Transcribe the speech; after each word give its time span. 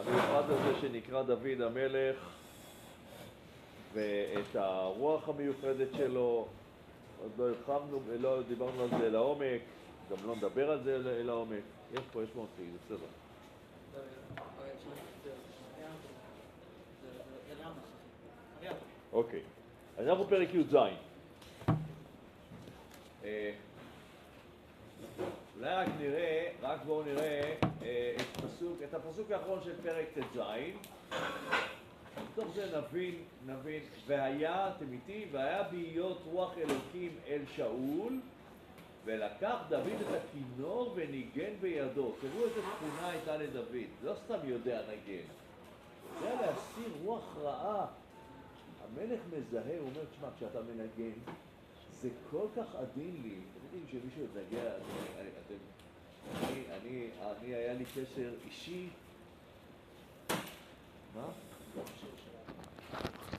המיוחד 0.00 0.50
הזה 0.50 0.80
שנקרא 0.80 1.22
דוד 1.22 1.60
המלך, 1.60 2.16
ואת 3.92 4.56
הרוח 4.56 5.28
המיוחדת 5.28 5.88
שלו, 5.96 6.46
עוד 7.22 7.30
לא 7.38 7.48
הרחבנו, 7.48 8.00
לא 8.20 8.42
דיברנו 8.48 8.82
על 8.82 8.88
זה 8.98 9.10
לעומק, 9.10 9.60
גם 10.10 10.16
לא 10.26 10.36
נדבר 10.36 10.70
על 10.70 10.82
זה 10.82 11.22
לעומק. 11.24 11.62
יש 11.92 12.00
פה, 12.12 12.22
יש 12.22 12.30
פה 12.30 12.42
מספיק, 12.42 12.66
זה 12.88 12.94
בסדר. 12.96 13.06
אוקיי, 19.12 19.42
אז 19.98 20.08
אנחנו 20.08 20.28
פרק 20.28 20.48
י"ז. 20.54 20.76
אולי 25.60 25.74
רק 25.74 25.88
נראה, 25.98 26.48
רק 26.62 26.80
בואו 26.86 27.02
נראה 27.02 27.54
אה, 27.82 28.14
את, 28.16 28.44
פסוק, 28.44 28.78
את 28.84 28.94
הפסוק 28.94 29.30
האחרון 29.30 29.60
של 29.64 29.82
פרק 29.82 30.06
ט"ז. 30.14 30.38
מתוך 32.32 32.54
זה 32.54 32.78
נבין, 32.78 33.14
נבין, 33.46 33.82
והיה, 34.06 34.70
אתם 34.76 34.92
איתי, 34.92 35.26
והיה 35.32 35.62
בהיות 35.62 36.22
רוח 36.24 36.58
אלוקים 36.58 37.16
אל 37.28 37.42
שאול, 37.56 38.20
ולקח 39.04 39.56
דוד 39.68 40.00
את 40.00 40.20
הכינור 40.22 40.92
וניגן 40.96 41.52
בידו. 41.60 42.12
תראו 42.20 42.44
איזה 42.44 42.60
תכונה 42.60 43.08
הייתה 43.08 43.36
לדוד, 43.36 43.88
לא 44.04 44.14
סתם 44.24 44.38
יודע 44.44 44.82
נגן. 44.82 45.26
היה 46.22 46.34
להסיר 46.40 46.92
רוח 47.04 47.36
רעה. 47.42 47.86
המלך 48.84 49.20
מזהה, 49.32 49.78
הוא 49.78 49.88
אומר, 49.88 50.04
תשמע, 50.12 50.28
כשאתה 50.36 50.58
מנגן, 50.62 51.18
זה 51.90 52.08
כל 52.30 52.46
כך 52.56 52.74
עדין 52.74 53.16
לי, 53.22 53.34
יודעים 53.72 54.02
שמישהו 54.02 54.24
יתנגע, 54.24 54.68
אתם, 55.46 55.54
אני, 56.44 56.62
אני, 56.80 57.08
אני, 57.40 57.54
היה 57.54 57.74
לי 57.74 57.84
קשר 57.84 58.30
אישי, 58.46 58.88
מה? 61.14 61.22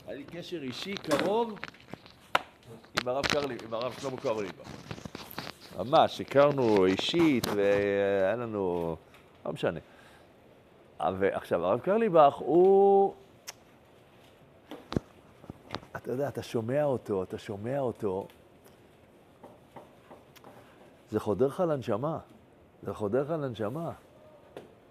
היה 0.06 0.16
לי 0.16 0.24
קשר 0.24 0.62
אישי 0.62 0.94
קרוב 0.94 1.58
עם 3.00 3.08
הרב 3.08 3.26
קרליב, 3.26 3.64
עם 3.64 3.74
הרב 3.74 3.92
שלמה 4.00 4.16
קרליבה. 4.16 4.64
ממש, 5.78 6.20
הכרנו 6.20 6.86
אישית 6.86 7.46
והיה 7.46 8.36
לנו, 8.36 8.96
לא 9.46 9.52
משנה. 9.52 9.80
ועכשיו, 11.18 11.66
הרב 11.66 11.80
קרליבך 11.80 12.34
הוא, 12.34 13.14
אתה 15.96 16.10
יודע, 16.12 16.28
אתה 16.28 16.42
שומע 16.42 16.84
אותו, 16.84 17.22
אתה 17.22 17.38
שומע 17.38 17.78
אותו, 17.78 18.26
זה 21.12 21.20
חודר 21.20 21.46
לך 21.46 21.60
לנשמה, 21.60 22.18
זה 22.82 22.94
חודר 22.94 23.22
לך 23.22 23.30
לנשמה. 23.30 23.92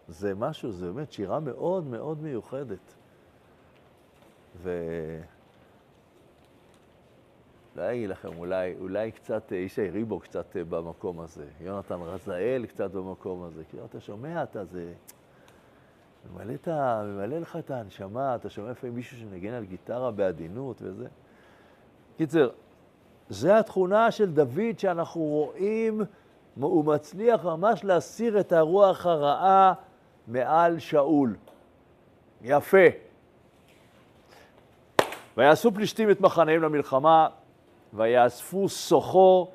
זה 0.08 0.36
משהו, 0.36 0.72
זה 0.72 0.92
באמת 0.92 1.12
שירה 1.12 1.40
מאוד 1.40 1.84
מאוד 1.84 2.22
מיוחדת. 2.22 2.94
ו... 4.64 4.70
לא 7.76 7.92
אגיד 7.92 8.10
לכם, 8.10 8.30
אולי, 8.38 8.76
אולי 8.80 9.12
קצת, 9.12 9.52
ישי 9.52 9.90
ריבו 9.90 10.20
קצת 10.20 10.58
אה, 10.58 10.64
במקום 10.64 11.20
הזה, 11.20 11.46
יונתן 11.62 12.02
רזאל 12.02 12.66
קצת 12.66 12.92
במקום 12.92 13.44
הזה, 13.44 13.64
כאילו 13.64 13.86
אתה 13.86 14.00
שומע, 14.00 14.44
אתה 14.44 14.66
זה... 14.66 14.94
ממלא, 16.34 16.54
את 16.54 16.68
ה... 16.68 17.04
ממלא 17.06 17.38
לך 17.38 17.56
את 17.56 17.72
הנשמה, 17.72 18.36
אתה 18.36 18.50
שומע 18.50 18.72
לפעמים 18.72 18.96
מישהו 18.96 19.18
שנגן 19.18 19.54
על 19.54 19.66
גיטרה 19.66 20.12
בעדינות 20.12 20.82
וזה. 20.82 21.08
קיצר, 22.18 22.50
זה 23.30 23.60
התכונה 23.60 24.12
של 24.12 24.32
דוד 24.32 24.80
שאנחנו 24.80 25.22
רואים, 25.22 26.02
הוא 26.60 26.86
מצליח 26.86 27.46
ממש 27.46 27.84
להסיר 27.84 28.40
את 28.40 28.52
הרוח 28.52 29.06
הרעה 29.06 29.74
מעל 30.28 30.80
שאול. 30.80 31.36
יפה. 32.42 32.78
ויעשו 35.38 35.72
פלישתים 35.72 36.12
את 36.12 36.22
מחניהם 36.22 36.62
למלחמה, 36.62 37.28
ויאספו 37.94 38.70
סוחו 38.70 39.48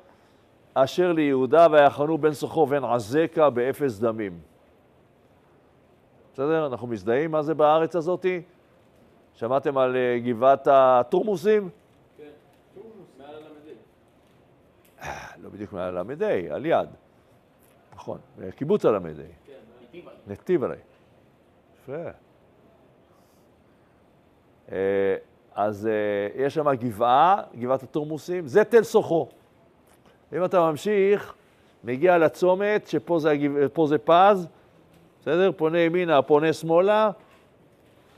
אשר 0.73 1.11
ליהודה, 1.11 1.67
ויחנו 1.71 2.17
בין 2.17 2.33
סוחו 2.33 2.59
ובין 2.59 2.83
עזקה 2.83 3.49
באפס 3.49 3.99
דמים. 3.99 4.39
בסדר? 6.33 6.67
אנחנו 6.67 6.87
מזדהים 6.87 7.31
מה 7.31 7.41
זה 7.41 7.53
בארץ 7.53 7.95
הזאתי? 7.95 8.41
שמעתם 9.33 9.77
על 9.77 9.95
אה, 9.95 10.19
גבעת 10.19 10.67
התורמוסים? 10.71 11.69
כן, 12.17 12.23
תורמוס, 12.73 13.07
מעל 13.17 13.35
הל"ה. 13.35 13.71
אה, 15.01 15.36
לא 15.47 15.53
בדיוק 15.53 15.73
מעל 15.73 15.97
הל"ה, 15.97 16.55
על 16.55 16.65
יד. 16.65 16.87
נכון, 17.95 18.19
קיבוץ 18.55 18.85
הל"ה. 18.85 18.99
כן, 18.99 19.53
נתיב 20.27 20.63
עלי. 20.63 20.75
יפה. 21.83 22.09
אה, 24.71 25.15
אז 25.55 25.89
יש 26.35 26.53
שם 26.53 26.73
גבעה, 26.73 27.41
גבעת 27.59 27.83
התורמוסים, 27.83 28.47
זה 28.47 28.63
תל 28.63 28.83
סוחו. 28.83 29.27
אם 30.33 30.45
אתה 30.45 30.71
ממשיך, 30.71 31.33
מגיע 31.83 32.17
לצומת, 32.17 32.87
שפה 32.87 33.19
זה, 33.19 33.33
זה 33.85 33.97
פז, 33.97 34.47
בסדר? 35.21 35.51
פונה 35.51 35.79
ימינה, 35.79 36.21
פונה 36.21 36.53
שמאלה, 36.53 37.11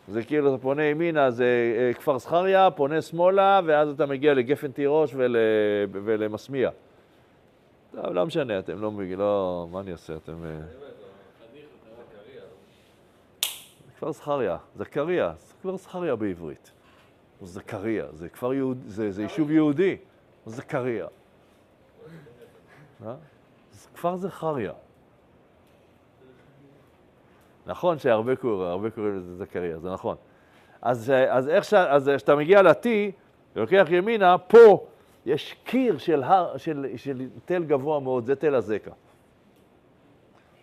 זה 0.07 0.23
כאילו, 0.23 0.56
אתה 0.56 0.61
פונה 0.61 0.84
ימינה, 0.84 1.31
זה 1.31 1.46
אה, 1.78 1.94
כפר 1.94 2.17
זכריה, 2.17 2.72
פונה 2.72 3.01
שמאלה, 3.01 3.61
ואז 3.66 3.90
אתה 3.90 4.06
מגיע 4.06 4.34
לגפן 4.34 4.72
תירוש 4.72 5.11
ול, 5.16 5.35
ולמסמיע. 5.91 6.69
טוב, 7.91 8.05
לא 8.05 8.25
משנה, 8.25 8.59
אתם 8.59 8.81
לא 8.81 8.91
מגיעים, 8.91 9.19
לא, 9.19 9.67
מה 9.72 9.79
אני 9.79 9.91
אעשה, 9.91 10.16
אתם... 10.16 10.45
אה, 10.45 10.59
כפר 13.95 14.11
זכריה, 14.11 14.57
זכריה, 14.75 15.33
זה 15.38 15.53
כפר 15.61 15.75
זכריה 15.75 16.16
בעברית. 16.16 16.72
זכריה, 17.41 18.05
זה 18.13 18.29
כפר 18.29 18.53
יהוד, 18.53 18.78
זה, 18.88 19.11
זה 19.11 19.22
יישוב 19.22 19.51
יהודי, 19.51 19.97
זכריה. 20.45 21.07
אה? 23.05 23.13
כפר 23.95 24.16
זכריה. 24.16 24.73
נכון 27.66 27.99
שהרבה 27.99 28.35
קוראים, 28.35 28.61
הרבה 28.61 28.89
קוראים 28.89 29.16
לזה 29.16 29.35
זכריה, 29.35 29.79
זה 29.79 29.94
נכון. 29.94 30.16
אז. 30.81 31.11
אז 31.72 32.11
כשאתה 32.16 32.35
מגיע 32.35 32.61
ל-T, 32.61 32.88
ולוקח 33.55 33.88
ימינה, 33.89 34.38
פה 34.38 34.88
יש 35.25 35.56
קיר 35.63 35.97
של, 35.97 36.24
הר, 36.24 36.57
של, 36.57 36.85
של 36.96 37.28
תל 37.46 37.63
גבוה 37.63 38.00
מאוד, 38.00 38.25
זה 38.25 38.35
תל 38.35 38.56
הזקה. 38.56 38.91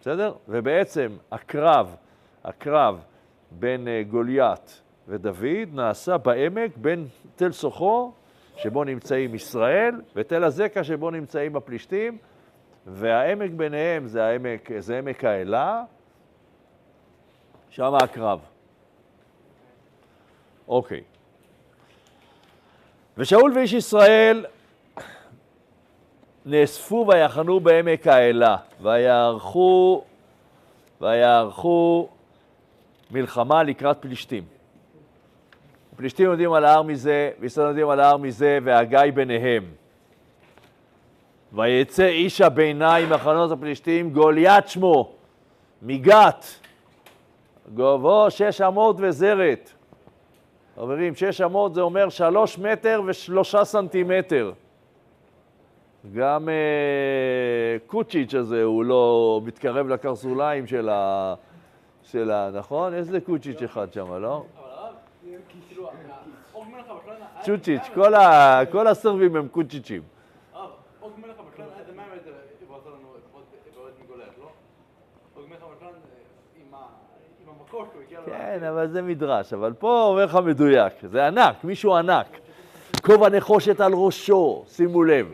בסדר? 0.01 0.35
ובעצם 0.49 1.17
הקרב, 1.33 1.97
הקרב 2.45 3.05
בין 3.51 3.89
אה, 3.89 4.03
גוליית 4.03 4.83
ודוד 5.09 5.69
נעשה 5.73 6.19
בעמק 6.19 6.77
בין 6.77 7.07
תל 7.37 7.53
סוחו, 7.53 8.13
שבו 8.57 8.85
נמצאים 8.85 9.35
ישראל, 9.35 10.01
ותל 10.15 10.45
הזקה 10.45 10.85
שבו 10.85 11.11
נמצאים 11.11 11.57
הפלישתים, 11.57 12.19
והעמק 12.87 13.51
ביניהם 13.51 14.07
זה, 14.07 14.25
העמק, 14.25 14.71
זה 14.79 14.99
עמק 14.99 15.25
האלה, 15.25 15.83
שם 17.71 17.95
הקרב. 17.95 18.41
אוקיי. 20.69 21.03
ושאול 23.19 23.53
ואיש 23.55 23.73
ישראל 23.73 24.47
נאספו 26.47 27.07
ויחנו 27.09 27.61
בעמק 27.61 28.07
האלה, 28.07 28.57
ויערכו, 28.83 30.05
ויערכו 31.01 32.09
מלחמה 33.11 33.63
לקראת 33.63 33.97
פלישתים. 34.01 34.45
הפלישתים 35.93 36.27
יודעים 36.27 36.53
על 36.53 36.65
ההר 36.65 36.83
מזה, 36.83 37.31
וישראל 37.41 37.69
יודעים 37.69 37.89
על 37.89 38.01
ההר 38.01 38.17
מזה, 38.17 38.59
והגיא 38.65 39.01
ביניהם. 39.15 39.65
ויצא 41.53 42.07
איש 42.07 42.41
הביניים 42.41 43.11
מחנות 43.11 43.51
הפלישתים, 43.51 44.11
גוליית 44.11 44.69
שמו, 44.69 45.13
מגת, 45.83 46.47
גובהו 47.75 48.31
שש 48.31 48.61
אמות 48.61 48.97
וזרת. 48.99 49.73
חברים, 50.77 51.15
שש 51.15 51.41
אמות 51.41 51.75
זה 51.75 51.81
אומר 51.81 52.09
שלוש 52.09 52.59
מטר 52.59 53.03
ושלושה 53.07 53.65
סנטימטר. 53.65 54.53
גם 56.15 56.49
אה, 56.49 57.77
קוצ'יץ' 57.87 58.35
הזה 58.35 58.63
הוא 58.63 58.85
לא 58.85 59.41
מתקרב 59.45 59.89
לקרסוליים 59.89 60.67
של 60.67 60.89
ה... 60.89 61.35
של 62.03 62.31
ה... 62.31 62.51
נכון? 62.55 62.95
איזה 62.95 63.21
קוצ'יץ' 63.21 63.63
אחד 63.63 63.93
שם, 63.93 64.13
לא? 64.15 64.45
צ'וצ'יץ', 67.43 67.89
כל 68.71 68.87
הסרבים 68.87 69.37
הם 69.37 69.49
קוצ'יצ'ים. 69.49 70.03
כן, 78.27 78.65
אבל 78.65 78.89
זה 78.89 79.03
מדרש. 79.03 79.53
אבל 79.53 79.73
פה 79.73 80.05
אומר 80.05 80.25
לך 80.25 80.35
מדויק, 80.35 80.93
זה 81.11 81.27
ענק, 81.27 81.65
מישהו 81.65 81.97
ענק. 81.97 82.27
כובע 83.03 83.29
נחושת 83.29 83.81
על 83.81 83.93
ראשו, 83.95 84.65
שימו 84.69 85.05
לב. 85.05 85.33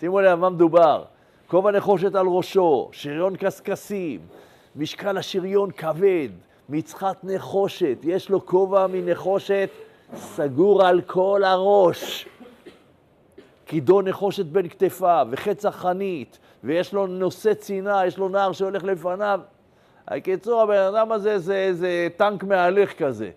שימו 0.00 0.20
לב 0.20 0.38
מה 0.38 0.50
מדובר. 0.50 1.04
כובע 1.46 1.70
נחושת 1.70 2.14
על 2.14 2.26
ראשו, 2.26 2.88
שריון 2.92 3.36
קשקשים, 3.36 4.20
משקל 4.76 5.16
השריון 5.16 5.70
כבד, 5.70 6.28
מצחת 6.68 7.24
נחושת, 7.24 7.98
יש 8.02 8.30
לו 8.30 8.46
כובע 8.46 8.86
מנחושת 8.86 9.70
סגור 10.14 10.86
על 10.86 11.00
כל 11.00 11.42
הראש. 11.44 12.28
קידו 13.64 14.02
נחושת 14.02 14.46
בין 14.46 14.68
כתפיו, 14.68 15.28
וחץ 15.30 15.66
החנית, 15.66 16.38
ויש 16.64 16.92
לו 16.92 17.06
נושא 17.06 17.54
צינה, 17.54 18.06
יש 18.06 18.18
לו 18.18 18.28
נער 18.28 18.52
שהולך 18.52 18.84
לפניו. 18.84 19.40
בקיצור, 20.10 20.60
הבן 20.60 20.94
אדם 20.94 21.12
הזה 21.12 21.38
זה 21.38 21.56
איזה 21.56 22.08
טנק 22.16 22.44
מהלך 22.44 22.98
כזה. 22.98 23.30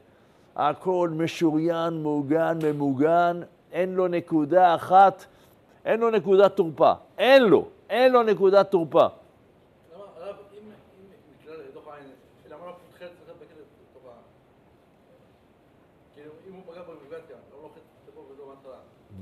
הכל 0.55 1.09
משוריין, 1.13 1.93
מוגן, 1.93 2.57
ממוגן, 2.63 3.41
אין 3.71 3.95
לו 3.95 4.07
נקודה 4.07 4.75
אחת, 4.75 5.25
אין 5.85 5.99
לו 5.99 6.09
נקודת 6.09 6.55
תורפה. 6.55 6.93
אין 7.17 7.43
לו, 7.43 7.67
אין 7.89 8.11
לו 8.11 8.23
נקודת 8.23 8.71
תורפה. 8.71 8.99
לא 8.99 9.07
הוא 9.07 10.25
לא? 18.65 18.73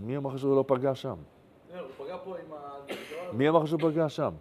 מי 0.02 0.18
אמר 0.18 0.30
לך 0.30 0.40
שהוא 0.40 0.56
לא 0.56 0.64
פגע 0.68 0.96
שם? 0.96 1.16
הוא 1.98 2.06
ה... 2.54 3.34
מי 3.34 3.50
אמר 3.50 3.60
לך 3.60 3.68
שהוא 3.68 3.80
פגע 3.80 4.10
שם? 4.10 4.34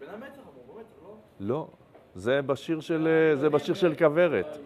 בן 0.00 0.08
אדם 0.08 0.22
אמרו, 0.22 0.74
באמת, 0.74 0.84
לא? 1.04 1.14
לא. 1.40 1.66
זה 2.16 2.42
בשיר 2.42 2.80
של, 2.80 3.08
זה 3.34 3.50
בשיר 3.50 3.74
של 3.74 3.94
כוורת. 3.94 4.58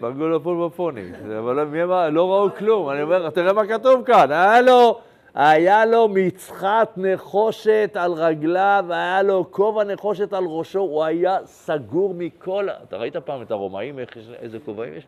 פגעו 0.00 0.28
לו 0.28 0.42
פול 0.42 0.66
בפוני. 0.66 1.10
אבל? 1.38 2.08
לא 2.08 2.32
ראו 2.32 2.48
כלום. 2.58 2.90
אני 2.90 3.02
אומר, 3.02 3.30
תראה 3.30 3.52
מה 3.52 3.66
כתוב 3.66 4.04
כאן. 4.04 4.32
היה 4.32 4.60
לו, 4.60 5.00
היה 5.34 5.86
לו 5.86 6.08
מצחת 6.08 6.92
נחושת 6.96 7.90
על 7.94 8.12
רגליו, 8.12 8.84
היה 8.90 9.22
לו 9.22 9.46
כובע 9.50 9.84
נחושת 9.84 10.32
על 10.32 10.44
ראשו, 10.46 10.80
הוא 10.80 11.04
היה 11.04 11.38
סגור 11.44 12.14
מכל... 12.14 12.68
אתה 12.88 12.96
ראית 12.96 13.16
פעם 13.16 13.42
את 13.42 13.50
הרומאים, 13.50 13.98
איזה 14.38 14.58
כובעים 14.64 14.94
יש? 14.94 15.06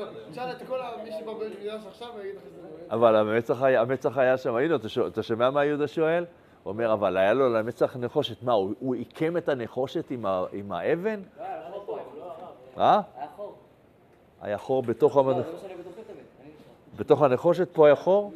ידוע. 0.01 0.31
תשאל 0.31 0.51
את 0.51 0.67
כל 0.67 0.79
מי 1.03 1.11
שבא 1.19 1.33
בית 1.33 1.59
מדרש 1.59 1.85
עכשיו 1.87 2.07
ויגיד 2.17 2.35
לך 2.35 2.41
שזה 2.41 2.67
במצח. 2.67 2.93
אבל 2.93 3.15
המצח 3.15 3.61
היה, 3.61 3.81
המצח 3.81 4.17
היה 4.17 4.37
שם, 4.37 4.55
הנה, 4.55 4.75
אתה, 5.07 5.23
שומע 5.23 5.49
מה 5.49 5.65
יהודה 5.65 5.87
שואל? 5.87 6.25
הוא 6.63 6.71
אומר, 6.71 6.93
אבל 6.93 7.17
היה 7.17 7.33
לו 7.33 7.53
למצח 7.53 7.97
נחושת. 7.97 8.43
מה, 8.43 8.53
הוא, 8.53 8.95
עיקם 8.95 9.37
את 9.37 9.49
הנחושת 9.49 10.11
עם, 10.11 10.25
ה, 10.25 10.43
עם 10.51 10.71
האבן? 10.71 11.21
אה? 12.77 13.01
היה 13.17 13.27
חור. 13.35 13.55
היה 14.41 14.57
חור 14.57 14.81
בתוך. 14.83 15.17
בתוך 16.97 17.21
הנחושת 17.21 17.69
פה 17.73 17.85
היה 17.85 17.95
חור? 17.95 18.31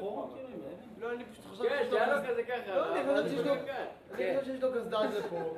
חור 0.00 0.30
כאילו 0.34 0.48
עם 0.48 0.54
האבן? 0.54 1.00
לא, 1.00 1.12
אני 1.12 1.24
פשוט 1.24 1.44
חשבתי 1.52 1.68
כן, 1.68 1.76
שיש 1.78 1.92
לו 1.92 1.98
שהיה 1.98 2.14
לו 2.14 2.22
קסדה. 2.22 2.32
כזה 2.32 2.42
ככה. 2.42 2.74
לא, 2.74 2.92
אני 2.92 3.00
אבל 3.00 3.00
חשבתי 3.00 3.09
שיש 3.28 3.38
זה 3.38 3.48
לו- 3.48 3.54
כאן. 3.66 3.74
אני 4.14 4.38
חושב 4.40 4.52
שיש 4.52 4.62
לו 4.62 4.68
קסדה 4.72 4.98
על 4.98 5.12
זה 5.12 5.20
פה, 5.30 5.54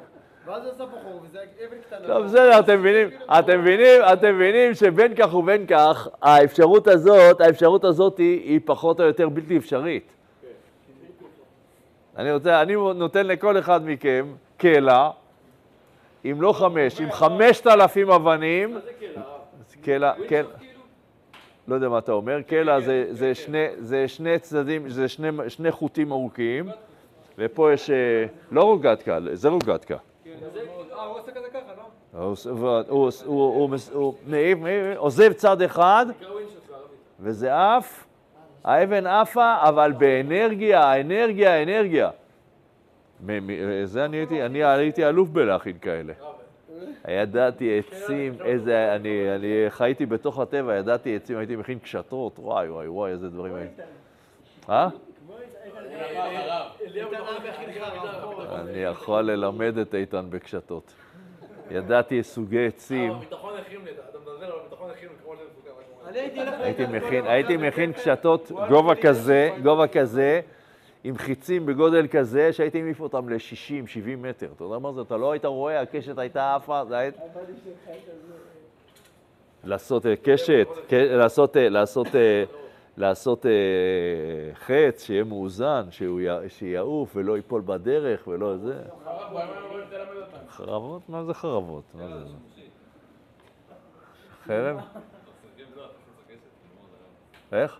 ואז 0.47 0.63
הוא 0.65 0.73
עשה 0.73 0.85
פה 0.87 0.97
חור, 1.03 1.21
וזה 1.23 1.39
אבן 1.69 1.77
קטנה. 1.87 2.07
טוב, 2.07 2.25
בסדר, 2.25 2.59
אתם 2.59 2.79
מבינים, 2.81 3.09
אתם 3.39 3.61
מבינים, 3.61 4.01
אתם 4.13 4.35
מבינים 4.35 4.75
שבין 4.75 5.15
כך 5.17 5.35
ובין 5.35 5.67
כך, 5.67 6.09
האפשרות 6.23 6.87
הזאת, 6.89 7.41
האפשרות 7.41 7.85
הזאת 7.85 8.19
היא, 8.19 8.61
פחות 8.65 9.01
או 9.01 9.05
יותר 9.05 9.29
בלתי 9.29 9.57
אפשרית. 9.57 10.13
אני 12.17 12.33
רוצה, 12.33 12.63
אני 12.63 12.75
נותן 12.75 13.27
לכל 13.27 13.59
אחד 13.59 13.81
מכם 13.87 14.27
קלע, 14.57 15.11
אם 16.25 16.43
לא 16.43 16.53
חמש, 16.53 17.01
עם 17.01 17.13
חמשת 17.13 17.67
אלפים 17.67 18.11
אבנים, 18.11 18.75
מה 18.75 18.81
זה 18.81 18.91
קלע? 19.01 19.23
קלע, 19.83 20.13
קלע, 20.29 20.49
לא 21.69 21.75
יודע 21.75 21.89
מה 21.89 21.99
אתה 21.99 22.13
אומר, 22.13 22.43
קלע 22.43 22.81
זה, 22.81 23.07
זה, 23.11 23.35
שני, 23.35 23.67
זה 23.79 24.09
שני 24.09 24.39
צדדים, 24.39 24.89
זה 24.89 25.09
שני, 25.09 25.29
שני 25.49 25.71
חוטים 25.71 26.13
ארוכים, 26.13 26.69
ופה 27.39 27.73
יש, 27.73 27.91
אה, 27.91 28.25
לא 28.51 28.63
רוגטקה, 28.63 29.19
זה 29.33 29.49
רוגטקה. 29.49 29.97
הוא 33.27 33.71
לא? 34.95 34.97
עוזב 34.97 35.33
צד 35.33 35.63
אחד. 35.63 36.07
וזה 37.21 37.55
עף, 37.77 38.05
האבן 38.65 39.07
עפה, 39.07 39.55
אבל 39.61 39.93
באנרגיה. 39.93 40.93
מ- 43.27 43.47
מ- 43.47 43.85
זה 43.85 44.05
אני 44.05 44.17
הייתי, 44.17 44.43
אני 44.43 44.65
הייתי 44.65 45.07
אלוף 45.09 45.29
בלהכין 45.29 45.79
כאלה. 45.79 46.13
ידעתי 47.09 47.79
עצים, 47.79 48.35
איזה, 48.45 48.95
אני, 48.97 49.35
אני 49.35 49.65
חייתי 49.69 50.07
בתוך 50.07 50.39
הטבע, 50.39 50.75
ידעתי 50.77 51.17
עצים, 51.17 51.39
הייתי 51.39 51.57
מכין 51.57 51.79
קשתות, 51.79 52.33
וואי 52.39 52.69
וואי 52.69 52.89
וואי, 52.89 53.11
איזה 53.13 53.29
דברים 53.29 53.55
הייתי. 53.55 53.83
אה? 54.71 54.89
אליהו 54.89 54.99
לא 55.29 55.35
יכול 55.35 55.41
להכין 55.53 55.71
לך 55.73 55.79
עמידה. 55.79 55.92
אני 58.55 58.79
יכול 58.79 59.23
ללמד 59.23 59.79
את 59.79 59.95
איתן 59.95 60.27
בקשתות. 60.31 60.93
ידעתי 61.71 62.23
סוגי 62.23 62.67
עצים. 62.67 63.13
אה, 63.13 63.19
הייתי 67.33 67.57
מכין, 67.57 67.93
קשתות 67.93 68.53
גובה 68.69 68.95
כזה, 68.95 69.51
גובה 69.63 69.87
כזה, 69.87 70.41
עם 71.05 71.19
חיצים 71.19 71.67
בגודל 71.67 72.07
כזה, 72.07 72.53
שהייתי 72.53 72.83
מעיף 72.83 73.01
אותם 73.01 73.29
ל-60, 73.29 73.87
70 73.87 74.23
מטר. 74.23 74.49
אתה 74.57 74.65
יודע 74.65 74.79
מה 74.79 74.93
זה? 74.93 75.01
אתה 75.01 75.17
לא 75.17 75.33
היית 75.33 75.45
רואה, 75.45 75.81
הקשת 75.81 76.19
הייתה 76.19 76.55
עפה, 76.55 76.85
זה 76.85 76.99
היה... 76.99 77.11
לעשות 79.65 80.07
אה, 80.07 80.15
קשת, 80.23 80.69
לעשות, 80.93 81.57
אה, 81.57 81.69
לעשות, 81.69 82.07
לעשות 82.97 83.47
אה, 83.47 83.51
חץ, 84.55 85.05
שיהיה 85.05 85.25
מאוזן, 85.25 85.83
שהוא 85.91 86.21
י- 86.21 86.49
שיעוף 86.49 87.13
ולא 87.17 87.37
ייפול 87.37 87.63
בדרך 87.67 88.29
ולא 88.29 88.57
זה. 88.57 88.83
חרבות? 90.49 91.09
מה 91.09 91.25
זה 91.25 91.35
חרבות? 91.35 91.85
מה 91.95 92.09
זה? 92.09 92.25
חרב? 94.47 94.77
איך? 97.53 97.79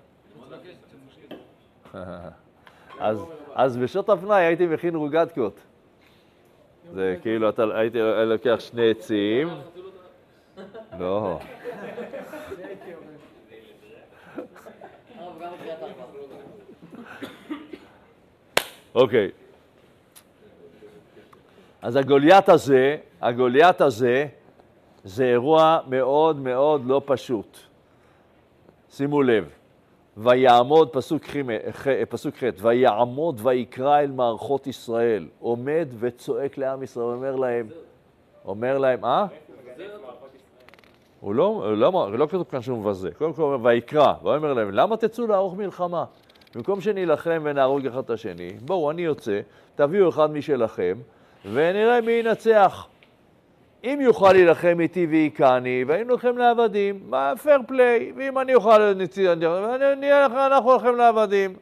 אז, 2.99 3.25
אז 3.55 3.77
בשעות 3.77 4.09
הפנאי 4.09 4.45
הייתי 4.45 4.67
מכין 4.67 4.95
רוגטקות. 4.95 5.61
זה 6.93 7.17
כאילו, 7.23 7.49
אתה, 7.49 7.63
הייתי 7.75 7.99
לוקח 8.27 8.57
שני 8.59 8.91
עצים. 8.91 9.49
לא. 10.99 11.39
הרב, 15.19 15.43
גם 15.43 15.53
בקריאת 15.53 15.79
ארבע. 15.83 16.05
אוקיי. 18.95 19.31
אז 21.83 21.97
הגוליית 21.97 22.49
הזה, 22.49 22.97
הגוליית 23.21 23.81
הזה, 23.81 24.27
זה 25.05 25.25
אירוע 25.25 25.79
מאוד 25.87 26.37
מאוד 26.37 26.87
לא 26.87 27.03
פשוט. 27.05 27.59
שימו 28.91 29.23
לב, 29.23 29.49
ויעמוד, 30.17 30.89
פסוק 30.93 31.23
ח', 31.71 31.87
פסוק 32.09 32.35
ח', 32.37 32.43
ויעמוד 32.61 33.41
ויקרא 33.43 34.01
אל 34.01 34.11
מערכות 34.11 34.67
ישראל, 34.67 35.29
עומד 35.41 35.89
וצועק 35.99 36.59
לעם 36.59 36.83
ישראל, 36.83 37.05
אומר 37.05 37.37
להם, 37.37 37.69
אומר 38.45 38.79
להם, 38.79 39.05
אה? 39.05 39.27
הוא 41.21 41.35
לא, 41.35 41.77
לא, 41.77 42.19
לא 42.19 42.27
כתוב 42.27 42.47
כאן 42.51 42.63
שהוא 42.63 42.79
מבזה, 42.79 43.11
קודם 43.19 43.33
כל 43.33 43.43
הוא 43.43 43.53
אומר, 43.55 43.65
ויקרא, 43.69 44.13
ואומר 44.23 44.53
להם, 44.53 44.71
למה 44.71 44.97
תצאו 44.97 45.27
לערוך 45.27 45.55
מלחמה? 45.57 46.05
במקום 46.55 46.81
שנילחם 46.81 47.43
ונהרוג 47.45 47.87
אחד 47.87 47.99
את 47.99 48.11
השני, 48.11 48.51
בואו, 48.61 48.91
אני 48.91 49.03
יוצא, 49.03 49.41
תביאו 49.75 50.09
אחד 50.09 50.31
משלכם, 50.31 50.99
ונראה 51.53 52.01
מי 52.01 52.13
ינצח. 52.13 52.87
אם 53.85 53.99
יוכל 54.03 54.33
להילחם 54.33 54.81
איתי 54.81 55.07
והיכני, 55.07 55.85
והיינו 55.87 56.11
הולכים 56.11 56.39
לעבדים, 56.39 57.01
מה, 57.11 57.33
פייר 57.43 57.61
פליי, 57.67 58.13
ואם 58.17 58.39
אני 58.39 58.55
אוכל 58.55 58.83
אנחנו 60.47 60.71
הולכים 60.71 60.97
לעבדים. 60.97 61.57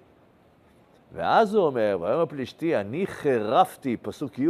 ואז 1.13 1.55
הוא 1.55 1.67
אומר, 1.67 1.99
ויאמר 2.01 2.27
פלישתי, 2.27 2.77
אני 2.77 3.07
חירפתי, 3.07 3.97
פסוק 3.97 4.39
י', 4.39 4.49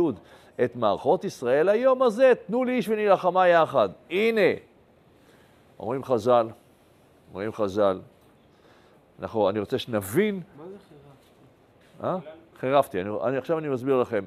את 0.65 0.77
מערכות 0.77 1.25
ישראל 1.25 1.69
היום 1.69 2.03
הזה, 2.03 2.33
תנו 2.47 2.65
לי 2.65 2.73
איש 2.73 2.89
ונילחמה 2.89 3.49
יחד. 3.49 3.89
הנה, 4.11 4.41
אומרים 5.81 6.05
חז"ל, 6.05 6.49
אומרים 7.31 7.53
חז"ל, 7.53 7.99
אנחנו, 9.21 9.49
אני 9.49 9.61
רוצה 9.61 9.79
שנבין... 9.79 10.41
מה 10.57 10.65
זה 10.69 10.77
חירה? 11.99 12.13
אה? 12.15 12.19
חירפתי, 12.57 13.01
אני, 13.01 13.11
אני, 13.25 13.37
עכשיו 13.37 13.59
אני 13.59 13.69
מסביר 13.69 13.97
לכם. 14.01 14.25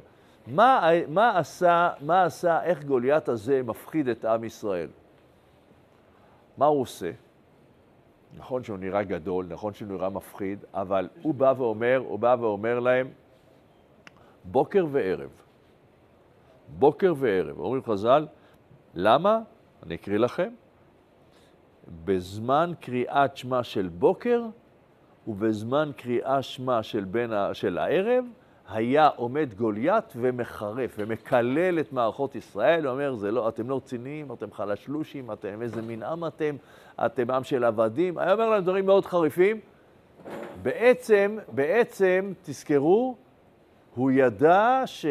מה, 0.47 0.89
מה, 1.07 1.37
עשה, 1.37 1.89
מה 2.01 2.23
עשה, 2.23 2.63
איך 2.63 2.83
גוליית 2.83 3.29
הזה 3.29 3.61
מפחיד 3.63 4.07
את 4.07 4.25
עם 4.25 4.43
ישראל? 4.43 4.89
מה 6.57 6.65
הוא 6.65 6.81
עושה? 6.81 7.11
נכון 8.37 8.63
שהוא 8.63 8.77
נראה 8.77 9.03
גדול, 9.03 9.45
נכון 9.49 9.73
שהוא 9.73 9.87
נראה 9.87 10.09
מפחיד, 10.09 10.65
אבל 10.73 11.09
הוא 11.21 11.33
בא 11.33 11.53
ואומר, 11.57 12.03
הוא 12.07 12.19
בא 12.19 12.35
ואומר 12.39 12.79
להם, 12.79 13.09
בוקר 14.43 14.85
וערב. 14.91 15.29
בוקר 16.67 17.13
וערב. 17.17 17.59
אומרים 17.59 17.83
חז"ל, 17.83 18.27
למה? 18.93 19.39
אני 19.83 19.95
אקריא 19.95 20.17
לכם. 20.17 20.53
בזמן 22.05 22.71
קריאת 22.79 23.37
שמע 23.37 23.63
של 23.63 23.87
בוקר 23.87 24.41
ובזמן 25.27 25.91
קריאה 25.97 26.41
שמע 26.41 26.83
של, 26.83 27.05
ה... 27.33 27.53
של 27.53 27.77
הערב, 27.77 28.25
היה 28.69 29.07
עומד 29.07 29.53
גוליית 29.57 30.13
ומחרף 30.15 30.95
ומקלל 30.97 31.79
את 31.79 31.93
מערכות 31.93 32.35
ישראל, 32.35 32.85
הוא 32.85 32.91
אומר, 32.91 33.15
זה 33.15 33.31
לא, 33.31 33.49
אתם 33.49 33.69
לא 33.69 33.75
רציניים, 33.75 34.31
אתם 34.33 34.51
חלשלושים, 34.51 35.31
אתם 35.31 35.61
איזה 35.61 35.81
מין 35.81 36.03
עם 36.03 36.25
אתם, 36.25 36.55
אתם 37.05 37.31
עם 37.31 37.43
של 37.43 37.63
עבדים. 37.63 38.17
היה 38.17 38.33
אומר 38.33 38.49
להם 38.49 38.63
דברים 38.63 38.85
מאוד 38.85 39.05
חריפים. 39.05 39.59
בעצם, 40.61 41.37
בעצם, 41.51 42.33
תזכרו, 42.43 43.15
הוא 43.95 44.11
ידע 44.11 44.81
ש, 44.85 45.05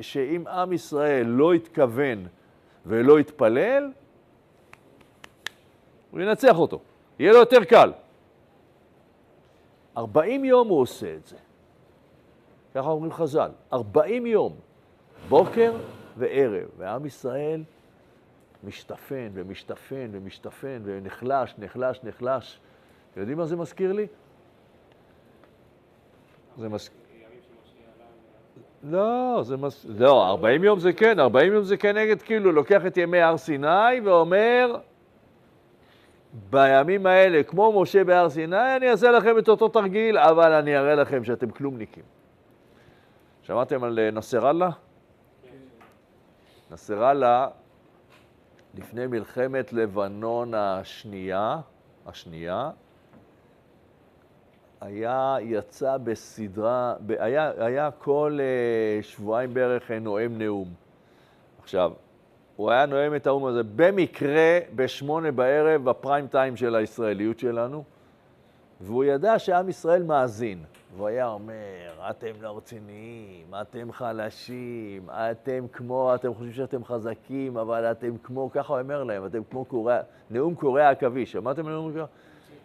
שאם 0.00 0.46
עם 0.46 0.72
ישראל 0.72 1.26
לא 1.26 1.52
התכוון 1.52 2.26
ולא 2.86 3.18
התפלל, 3.18 3.90
הוא 6.10 6.20
ינצח 6.20 6.58
אותו. 6.58 6.80
יהיה 7.18 7.32
לו 7.32 7.38
יותר 7.38 7.64
קל. 7.64 7.92
40 10.00 10.44
יום 10.44 10.68
הוא 10.68 10.80
עושה 10.80 11.14
את 11.14 11.26
זה. 11.26 11.36
ככה 12.74 12.88
אומרים 12.88 13.12
חז"ל, 13.12 13.50
40 13.72 14.26
יום, 14.26 14.56
בוקר 15.28 15.72
וערב, 16.16 16.68
ועם 16.78 17.06
ישראל 17.06 17.62
משתפן 18.64 19.28
ומשתפן 19.34 20.08
ומשתפן 20.12 20.80
ונחלש, 20.84 21.54
נחלש, 21.58 22.00
נחלש. 22.04 22.60
אתם 23.12 23.20
יודעים 23.20 23.38
מה 23.38 23.46
זה 23.46 23.56
מזכיר 23.56 23.92
לי? 23.92 24.06
זה 26.58 26.68
מזכיר... 26.68 27.00
לא, 28.82 29.40
זה 29.42 29.56
מס... 29.56 29.86
לא, 29.88 30.28
40 30.28 30.64
יום 30.64 30.78
זה 30.78 30.92
כן, 30.92 31.20
40 31.20 31.52
יום 31.52 31.64
זה 31.64 31.76
כנגד, 31.76 32.22
כאילו, 32.22 32.52
לוקח 32.52 32.86
את 32.86 32.96
ימי 32.96 33.20
הר 33.20 33.36
סיני 33.36 34.00
ואומר, 34.04 34.76
בימים 36.50 37.06
האלה, 37.06 37.42
כמו 37.42 37.82
משה 37.82 38.04
בהר 38.04 38.30
סיני, 38.30 38.76
אני 38.76 38.90
אעשה 38.90 39.10
לכם 39.10 39.38
את 39.38 39.48
אותו 39.48 39.68
תרגיל, 39.68 40.18
אבל 40.18 40.52
אני 40.52 40.76
אראה 40.76 40.94
לכם 40.94 41.24
שאתם 41.24 41.50
כלומניקים. 41.50 42.04
שמעתם 43.42 43.84
על 43.84 43.98
אה, 43.98 44.10
נסראללה? 44.10 44.70
נסראללה, 46.70 47.48
לפני 48.74 49.06
מלחמת 49.06 49.72
לבנון 49.72 50.54
השנייה, 50.54 51.56
השנייה, 52.06 52.70
היה, 54.80 55.36
יצא 55.40 55.96
בסדרה, 55.96 56.94
היה, 57.18 57.52
היה 57.58 57.90
כל 57.90 58.38
uh, 58.38 59.04
שבועיים 59.04 59.54
בערך 59.54 59.90
נואם 59.90 60.38
נאום. 60.38 60.68
עכשיו, 61.62 61.92
הוא 62.60 62.70
היה 62.70 62.86
נואם 62.86 63.14
את 63.14 63.26
האום 63.26 63.46
הזה 63.46 63.62
במקרה 63.76 64.58
בשמונה 64.74 65.32
בערב 65.32 65.84
בפריים 65.84 66.26
טיים 66.26 66.56
של 66.56 66.74
הישראליות 66.74 67.38
שלנו, 67.38 67.84
והוא 68.80 69.04
ידע 69.04 69.38
שעם 69.38 69.68
ישראל 69.68 70.02
מאזין. 70.02 70.58
והוא 70.96 71.08
היה 71.08 71.28
אומר, 71.28 72.08
אתם 72.10 72.30
לא 72.40 72.56
רציניים, 72.56 73.46
אתם 73.60 73.92
חלשים, 73.92 75.02
אתם 75.10 75.66
כמו, 75.72 76.14
אתם 76.14 76.34
חושבים 76.34 76.52
שאתם 76.52 76.84
חזקים, 76.84 77.56
אבל 77.56 77.84
אתם 77.84 78.16
כמו, 78.22 78.50
ככה 78.52 78.72
הוא 78.72 78.80
אומר 78.80 79.04
להם, 79.04 79.26
אתם 79.26 79.42
כמו 79.50 79.64
קוריאה, 79.64 80.00
נאום 80.30 80.54
קוריאה 80.54 80.90
עכביש. 80.90 81.32
שמעתם 81.32 81.68
נאום 81.68 81.90
קוריאה? 81.90 82.06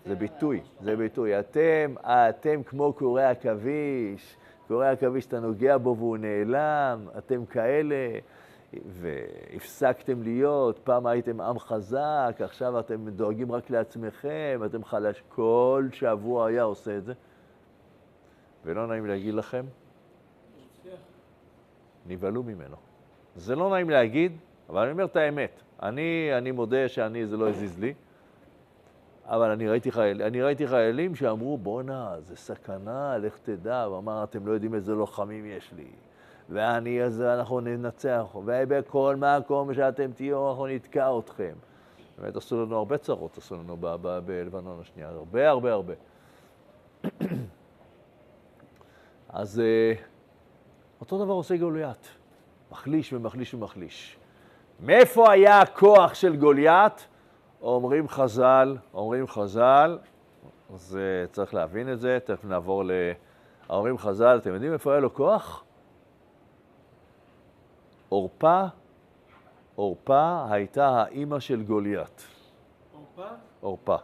זה 0.06 0.16
ביטוי, 0.16 0.62
זה 0.82 0.96
ביטוי. 0.96 1.40
אתם, 1.40 1.94
אתם 2.06 2.64
כמו 2.64 2.94
קוריאה 2.94 3.30
עכביש, 3.30 4.38
קוריאה 4.68 4.92
עכביש, 4.92 5.25
אתה 5.25 5.40
נוגע 5.40 5.78
בו 5.78 5.96
והוא 5.98 6.18
נעלם, 6.18 7.08
אתם 7.18 7.46
כאלה. 7.46 7.96
והפסקתם 8.86 10.24
להיות, 10.24 10.79
פעם 10.79 11.08
הייתם 11.08 11.41
עם 11.41 11.60
חזק, 11.60 12.36
עכשיו 12.39 12.79
אתם 12.79 13.10
דואגים 13.10 13.51
רק 13.51 13.70
לעצמכם, 13.70 14.62
אתם 14.65 14.84
חלש. 14.84 15.24
כל 15.29 15.88
שבוע 15.91 16.48
היה 16.48 16.63
עושה 16.63 16.98
את 16.98 17.05
זה. 17.05 17.13
ולא 18.65 18.88
נעים 18.88 19.05
להגיד 19.05 19.34
לכם, 19.34 19.65
נבהלו 22.08 22.44
ממנו. 22.44 22.75
זה 23.36 23.55
לא 23.55 23.70
נעים 23.70 23.89
להגיד, 23.89 24.38
אבל 24.70 24.82
אני 24.82 24.91
אומר 24.91 25.05
את 25.05 25.15
האמת. 25.15 25.62
אני, 25.84 26.29
אני 26.38 26.51
מודה 26.51 26.88
שאני, 26.88 27.25
זה 27.25 27.38
לא 27.38 27.50
הזיז 27.50 27.79
לי, 27.79 27.94
אבל 29.25 29.51
אני 29.51 29.67
ראיתי, 29.70 29.91
חייל, 29.91 30.22
אני 30.22 30.41
ראיתי 30.41 30.67
חיילים 30.67 31.15
שאמרו, 31.15 31.58
בואנה, 31.58 32.15
זה 32.20 32.36
סכנה, 32.36 33.17
לך 33.17 33.38
תדע. 33.38 33.84
הוא 33.84 33.98
אמר, 33.98 34.24
אתם 34.24 34.48
לא 34.48 34.51
יודעים 34.51 34.75
איזה 34.75 34.94
לוחמים 34.94 35.46
יש 35.46 35.74
לי. 35.74 35.88
ואני, 36.50 37.04
אז 37.04 37.22
אנחנו 37.22 37.60
ננצח, 37.60 38.36
ובכל 38.36 39.16
מקום 39.16 39.74
שאתם 39.74 40.12
תהיו, 40.12 40.50
אנחנו 40.50 40.68
נתקע 40.68 41.10
אתכם. 41.20 41.54
באמת 42.18 42.36
עשו 42.36 42.66
לנו 42.66 42.78
הרבה 42.78 42.98
צרות, 42.98 43.38
עשו 43.38 43.56
לנו 43.56 43.78
בלבנון 44.25 44.80
השנייה, 44.82 45.10
הרבה 45.10 45.50
הרבה 45.50 45.74
הרבה. 45.74 45.94
אז 49.30 49.60
אה, 49.60 49.94
אותו 51.02 51.25
דבר 51.25 51.34
עושה 51.34 51.58
גוליית, 51.58 52.08
מחליש 52.72 53.14
ומחליש 53.14 53.54
ומחליש. 53.54 54.18
מאיפה 54.80 55.32
היה 55.32 55.62
הכוח 55.62 56.14
של 56.14 56.36
גוליית? 56.36 57.08
אומרים 57.62 58.08
חז"ל, 58.08 58.78
אומרים 58.94 59.28
חז"ל, 59.28 59.98
אז 60.74 61.00
צריך 61.32 61.54
להבין 61.54 61.94
את 61.94 62.00
זה, 62.00 62.18
תכף 62.24 62.46
נעבור 62.46 62.84
ל... 62.86 62.92
אומרים 63.70 63.98
חז"ל, 63.98 64.38
אתם 64.38 64.54
יודעים 64.54 64.74
איפה 64.74 64.92
היה 64.92 65.00
לו 65.00 65.14
כוח? 65.14 65.64
עורפה, 68.16 68.64
עורפה 69.76 70.46
הייתה 70.50 70.88
האימא 70.88 71.40
של 71.40 71.64
גוליית. 71.64 72.28
עורפה? 72.94 73.34
עורפה. 73.62 73.96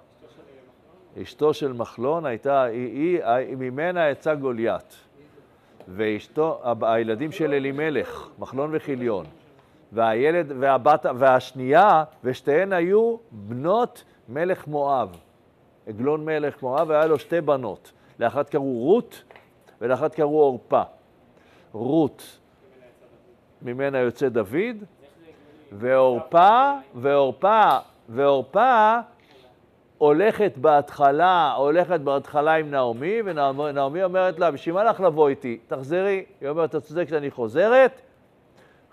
אשתו 1.21 1.53
של 1.53 1.73
מחלון 1.73 2.25
הייתה, 2.25 2.63
היא, 2.63 3.23
היא, 3.23 3.55
ממנה 3.55 4.09
יצא 4.09 4.35
גוליית. 4.35 4.95
ואשתו, 5.87 6.61
הילדים 6.81 7.31
של 7.31 7.53
אלימלך, 7.53 8.29
מחלון 8.39 8.69
וחיליון. 8.73 9.25
והילד, 9.91 10.51
והבת, 10.59 11.05
והשנייה, 11.15 12.03
ושתיהן 12.23 12.73
היו 12.73 13.17
בנות 13.31 14.03
מלך 14.29 14.67
מואב. 14.67 15.17
עגלון 15.87 16.25
מלך 16.25 16.63
מואב, 16.63 16.89
והיה 16.89 17.05
לו 17.05 17.19
שתי 17.19 17.41
בנות. 17.41 17.91
לאחת 18.19 18.49
קראו 18.49 18.79
רות, 18.79 19.23
ולאחת 19.81 20.15
קראו 20.15 20.41
עורפה. 20.41 20.81
רות, 21.71 22.40
ממנה 23.61 23.99
יוצא 23.99 24.29
דוד, 24.29 24.83
ועורפה, 25.71 26.71
ועורפה, 26.95 27.77
ועורפה 28.09 28.99
הולכת 29.97 30.57
בהתחלה, 30.57 31.53
הולכת 31.53 31.99
בהתחלה 31.99 32.53
עם 32.53 32.71
נעמי, 32.71 33.21
ונעמי 33.25 34.03
אומרת 34.03 34.39
לה, 34.39 34.51
בשביל 34.51 34.75
מה 34.75 34.83
לך 34.83 34.99
לבוא 34.99 35.29
איתי? 35.29 35.59
תחזרי. 35.67 36.25
היא 36.41 36.49
אומרת, 36.49 36.69
אתה 36.69 36.81
צודק 36.81 37.09
שאני 37.09 37.31
חוזרת. 37.31 38.01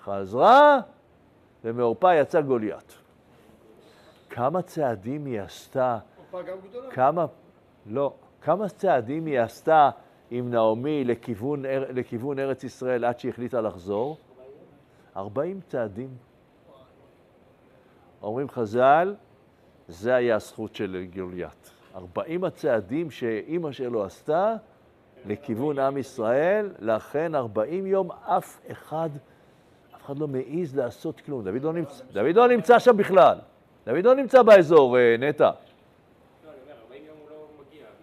חזרה, 0.05 0.79
ומעורפה 1.65 2.15
יצא 2.15 2.41
גוליית. 2.41 2.99
כמה 4.31 4.63
צעדים 4.63 5.27
היא 5.27 5.41
עשתה? 5.41 5.99
כמה, 6.91 7.27
לא, 7.87 8.13
כמה 8.43 8.69
צעדים 8.69 9.27
היא 9.27 9.41
עשתה 9.41 9.91
עם 10.31 10.51
נעמי 10.51 11.05
לכיוון, 11.05 11.63
לכיוון 11.95 12.39
ארץ 12.39 12.65
ישראל 12.65 13.05
עד 13.05 13.19
שהיא 13.19 13.33
החליטה 13.33 13.61
לחזור? 13.61 14.17
40 15.19 15.61
צעדים. 15.69 16.09
אומרים 18.23 18.49
חז"ל, 18.49 19.15
זה 19.89 20.15
היה 20.15 20.37
הזכות 20.37 20.75
של 20.75 21.07
גוליית. 21.15 21.71
40 21.95 22.45
הצעדים 22.45 23.11
שאימא 23.11 23.73
שלו 23.73 24.05
עשתה 24.05 24.55
לכיוון 25.27 25.79
עם 25.79 25.97
ישראל, 25.97 26.71
לכן 26.79 27.35
40 27.35 27.87
יום 27.87 28.11
אף 28.13 28.61
אחד, 28.73 29.11
אף 29.97 30.05
אחד 30.05 30.19
לא 30.19 30.29
מעז 30.29 30.77
לעשות 30.77 31.21
כלום. 31.21 31.45
דוד 31.45 31.63
לא 31.63 31.73
נמצא, 31.73 32.05
דוד 32.13 32.35
לא 32.37 32.49
נמצא 32.49 32.79
שם 32.79 32.97
בכלל. 32.97 33.39
דוד 33.87 34.05
לא 34.05 34.15
נמצא 34.15 34.43
באזור, 34.43 34.99
אה, 34.99 35.17
נטע. 35.19 35.51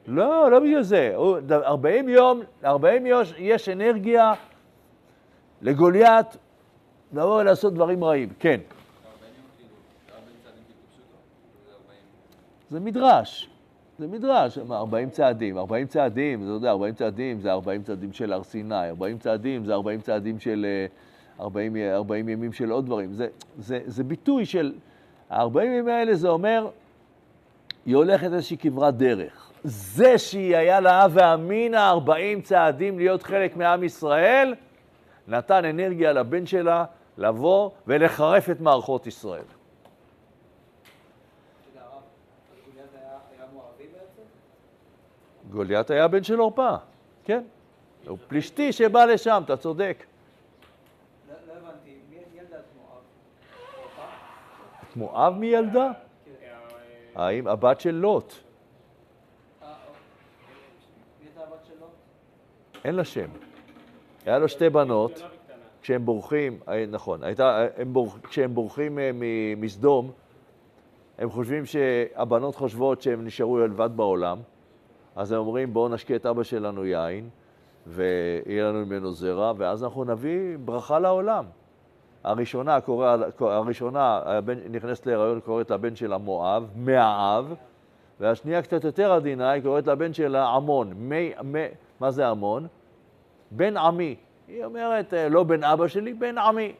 לא, 0.08 0.52
לא 0.52 0.60
בגלל 0.60 0.82
זה. 0.82 1.14
הוא- 1.16 1.40
ד- 1.40 1.52
40 1.52 2.10
יום, 2.10 2.42
40 2.66 3.06
יום 3.06 3.22
יש 3.38 3.70
אנרגיה 3.70 4.34
לגוליית 5.62 6.38
לבוא 7.14 7.42
ולעשות 7.42 7.74
דברים 7.74 8.04
רעים. 8.04 8.30
כן. 8.40 8.60
זה 12.70 12.80
מדרש. 12.80 13.50
זה 14.00 14.08
מדרש, 14.08 14.58
מה, 14.58 14.78
40 14.78 15.10
צעדים, 15.10 15.58
40 15.58 15.88
צעדים, 15.88 16.44
אתה 16.44 16.52
יודע, 16.52 16.70
40 16.70 16.94
צעדים 16.94 17.40
זה 17.40 17.52
40 17.52 17.84
צעדים 17.84 18.14
של 18.14 18.34
הר 18.34 18.44
סיני, 18.44 18.90
40 18.90 19.18
צעדים 19.18 19.66
זה 19.66 19.74
40 19.74 20.02
צעדים 20.02 20.40
של 20.40 20.66
אה, 20.70 21.44
40, 21.44 21.76
40 21.94 22.30
ימים 22.30 22.54
של 22.54 22.72
עוד 22.72 22.86
דברים. 22.86 23.14
זה, 23.14 23.28
זה, 23.58 23.80
זה 23.86 24.04
ביטוי 24.04 24.46
של, 24.46 24.74
ה-40 25.30 25.64
ימים 25.64 25.88
האלה 25.88 26.16
זה 26.16 26.30
אומר, 26.30 26.68
היא 27.86 27.96
הולכת 27.96 28.34
איזושהי 28.34 28.58
כברת 28.58 28.98
דרך. 28.98 29.52
זה 29.64 30.18
שהיא 30.18 30.58
היה 30.58 30.80
לה 30.80 31.04
הווה 31.04 31.34
אמינא 31.34 31.90
40 31.90 32.42
צעדים 32.42 32.98
להיות 32.98 33.24
חלק 33.24 33.58
מעם 33.58 33.84
ישראל, 33.84 34.54
נתן 35.28 35.66
אנרגיה 35.66 36.14
לבן 36.14 36.46
שלה 36.46 36.86
לבוא 37.18 37.70
ולחרף 37.88 38.50
את 38.50 38.60
מערכות 38.60 39.08
ישראל. 39.08 39.46
גוליית 45.50 45.90
היה 45.90 46.08
בן 46.08 46.24
של 46.24 46.40
עורפה, 46.40 46.76
כן. 47.24 47.44
הוא 48.08 48.18
פלישתי 48.28 48.74
שבא 48.74 49.06
לשם, 49.06 49.42
אתה 49.46 49.58
צודק. 49.58 50.06
לא 51.30 51.36
לא 51.48 51.54
הבנתי, 51.54 51.98
מי 52.10 52.18
ילדה 52.40 52.56
את 52.56 52.64
מואב? 52.78 53.02
מואב 54.96 55.34
מי 55.34 55.48
ילדה? 55.48 55.92
האם 57.16 57.48
הבת 57.48 57.80
של 57.80 57.96
לוט? 57.96 58.34
אה, 59.64 59.74
אוקיי. 61.28 61.44
הבת 61.44 61.66
שלו? 61.66 61.88
אין 62.86 62.96
לה 62.96 63.06
שם. 63.06 63.30
היה 64.26 64.40
לו 64.40 64.50
שתי 64.50 64.70
בנות, 64.70 65.22
כשהם 65.82 66.06
בורחים, 66.06 66.60
אה, 66.68 66.86
נכון, 66.92 67.24
הייתה, 67.24 67.66
הם 67.78 67.94
בורח, 67.94 68.18
כשהם 68.24 68.56
בורחים 68.56 69.00
אה, 69.00 69.12
מסדום, 69.58 70.12
הם 71.18 71.30
חושבים 71.30 71.66
שהבנות 71.66 72.56
חושבות 72.56 73.02
שהם 73.02 73.26
נשארו 73.26 73.60
לבד 73.60 73.90
בעולם, 73.96 74.38
אז 75.16 75.32
הם 75.32 75.40
אומרים, 75.40 75.74
בואו 75.74 75.90
נשקה 75.90 76.16
את 76.16 76.26
אבא 76.26 76.44
שלנו 76.44 76.86
יין, 76.86 77.30
ויהיה 77.88 78.70
לנו 78.70 78.86
ממנו 78.86 79.12
זרע, 79.12 79.54
ואז 79.58 79.84
אנחנו 79.84 80.04
נביא 80.04 80.58
ברכה 80.66 81.00
לעולם. 81.00 81.46
הראשונה, 82.24 82.82
קורא, 82.82 83.18
הראשונה 83.40 84.20
הבן, 84.26 84.58
נכנסת 84.70 85.06
להיריון, 85.06 85.40
קוראת 85.40 85.72
לבן 85.72 85.96
שלה 85.96 86.18
מואב, 86.18 86.70
מהאב, 86.76 87.54
והשנייה 88.20 88.62
קצת 88.62 88.84
יותר 88.84 89.12
עדינה, 89.12 89.52
היא 89.52 89.64
קוראת 89.64 89.88
לבן 89.88 90.14
שלה 90.14 90.48
עמון. 90.48 90.94
מי, 90.96 91.34
מי, 91.44 91.64
מה 92.00 92.12
זה 92.12 92.28
עמון? 92.28 92.68
בן 93.52 93.78
עמי. 93.78 94.16
היא 94.48 94.66
אומרת, 94.66 95.14
אה, 95.14 95.30
לא 95.30 95.44
בן 95.44 95.64
אבא 95.64 95.88
שלי, 95.88 96.14
בן 96.14 96.38
עמי. 96.38 96.74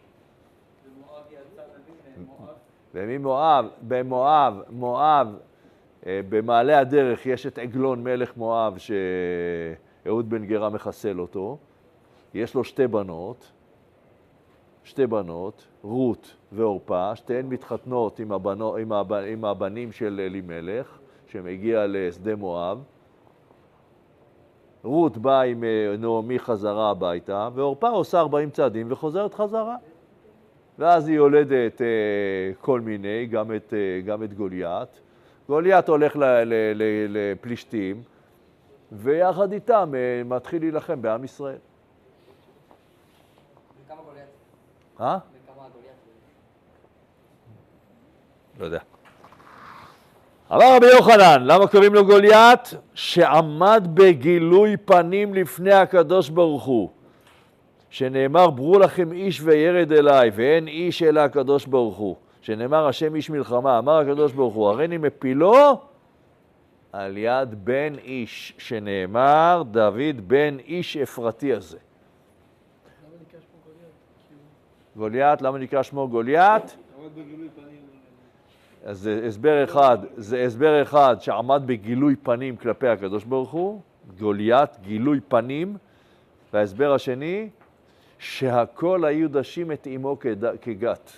וממואב, 2.94 3.66
במואב, 3.88 4.62
מואב, 4.70 5.36
אה, 6.06 6.20
במעלה 6.30 6.80
הדרך 6.80 7.26
יש 7.26 7.46
את 7.46 7.58
עגלון 7.58 8.04
מלך 8.04 8.38
מואב 8.38 8.78
שאהוד 8.78 10.30
בן 10.30 10.46
גרה 10.46 10.70
מחסל 10.70 11.20
אותו. 11.20 11.58
יש 12.34 12.56
לו 12.56 12.64
שתי 12.64 12.88
בנות, 12.88 13.52
שתי 14.84 15.08
בנות, 15.08 15.68
רות 15.84 16.36
ועורפה, 16.52 17.16
שתיהן 17.16 17.46
מתחתנות 17.46 18.20
עם, 18.20 18.32
הבנו, 18.32 18.76
עם, 18.76 18.92
הב, 18.92 19.14
עם 19.14 19.46
הבנים 19.46 19.92
של 19.92 20.22
אלימלך, 20.24 21.00
שמגיע 21.28 21.86
לשדה 21.88 22.36
מואב. 22.36 22.84
רות 24.86 25.18
באה 25.18 25.42
עם 25.42 25.64
אה, 25.64 25.96
נעמי 25.98 26.40
חזרה 26.40 26.90
הביתה, 26.90 27.50
ועורפה 27.54 27.90
עושה 27.90 28.20
40 28.20 28.50
צעדים 28.50 28.92
וחוזרת 28.92 29.34
חזרה. 29.34 29.76
ואז 30.80 31.08
היא 31.08 31.16
יולדת 31.16 31.82
אה, 31.82 31.88
כל 32.62 32.82
מיני, 32.82 33.26
גם 33.26 33.56
את, 33.56 33.74
אה, 33.74 34.02
גם 34.02 34.24
את 34.24 34.34
גוליית. 34.34 34.90
גוליית 35.48 35.90
הולך 35.90 36.16
ל, 36.16 36.24
ל, 36.24 36.54
ל, 36.76 36.84
לפלישתים, 37.10 38.04
ויחד 38.92 39.52
איתם 39.52 39.92
אה, 39.96 40.24
מתחיל 40.26 40.62
להילחם 40.62 41.02
בעם 41.02 41.24
ישראל. 41.24 41.58
וכמה 43.86 44.02
גוליית? 44.06 44.30
אה? 45.00 45.18
וכמה 45.18 45.68
גוליית? 45.74 45.96
לא 48.60 48.66
יודע. 48.66 48.95
אמר 50.52 50.76
רבי 50.76 50.86
יוחנן, 50.88 51.44
למה 51.44 51.68
קוראים 51.68 51.94
לו 51.94 52.06
גוליית? 52.06 52.74
שעמד 52.94 53.88
בגילוי 53.94 54.78
פנים 54.78 55.34
לפני 55.34 55.74
הקדוש 55.74 56.30
ברוך 56.30 56.64
הוא. 56.64 56.90
שנאמר, 57.90 58.50
ברו 58.50 58.80
לכם 58.80 59.12
איש 59.12 59.42
וירד 59.44 59.92
אליי, 59.92 60.32
ואין 60.36 60.68
איש 60.68 61.04
אלא 61.04 61.20
הקדוש 61.20 61.66
ברוך 61.66 61.98
הוא. 61.98 62.16
שנאמר, 62.42 62.88
השם 62.88 63.16
איש 63.16 63.30
מלחמה, 63.30 63.80
אמר 63.80 64.00
הקדוש 64.00 64.32
ברוך 64.32 64.54
הוא, 64.54 64.70
הריני 64.70 64.98
מפילו 64.98 65.54
על 66.94 67.18
יד 67.18 67.66
בן 67.66 67.94
איש, 68.04 68.54
שנאמר, 68.58 69.64
דוד 69.72 70.28
בן 70.28 70.58
איש 70.60 70.98
אפרתי 70.98 71.54
הזה. 71.54 71.78
גוליית, 74.96 75.42
למה 75.42 75.58
נקרא 75.58 75.84
שמו 75.84 76.08
גוליית? 76.08 76.78
עמד 77.00 77.12
בגילוי 77.16 77.50
פנים. 77.56 77.75
אז 78.86 79.00
זה 79.00 79.22
הסבר 79.28 79.64
אחד, 79.64 79.98
זה 80.18 80.44
הסבר 80.46 80.82
אחד 80.82 81.16
שעמד 81.20 81.62
בגילוי 81.66 82.16
פנים 82.16 82.56
כלפי 82.58 82.88
הקדוש 82.88 83.24
ברוך 83.24 83.52
הוא, 83.52 83.82
גוליית, 84.20 84.70
גילוי 84.82 85.20
פנים, 85.28 85.78
וההסבר 86.54 86.94
השני, 86.94 87.50
שהכל 88.20 89.06
היו 89.06 89.30
דשים 89.32 89.72
את 89.72 89.88
אמו 89.96 90.18
כגת. 90.62 91.12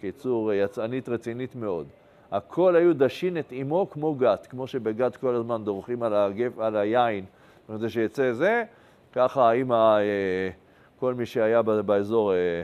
קיצור, 0.00 0.52
יצאנית 0.52 1.08
רצינית 1.08 1.56
מאוד. 1.56 1.86
הכל 2.32 2.76
היו 2.76 2.94
דשים 2.96 3.36
את 3.36 3.52
אמו 3.62 3.90
כמו 3.90 4.14
גת, 4.14 4.46
כמו 4.46 4.66
שבגת 4.66 5.16
כל 5.16 5.34
הזמן 5.34 5.64
דורכים 5.64 6.02
על, 6.02 6.14
הגף, 6.14 6.58
על 6.58 6.76
היין, 6.76 7.24
כדי 7.68 7.88
שיצא 7.88 8.32
זה, 8.32 8.64
ככה 9.12 9.50
האמא, 9.50 9.96
אה, 9.98 10.50
כל 10.98 11.14
מי 11.14 11.26
שהיה 11.26 11.62
באזור, 11.62 12.32
אה, 12.34 12.62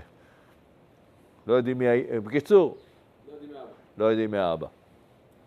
לא 1.46 1.54
יודעים 1.54 1.78
מי, 1.78 1.88
היה- 1.88 2.20
בקיצור, 2.20 2.76
לא 3.98 4.04
יודעים 4.04 4.30
מי 4.30 4.38
האבא. 4.38 4.66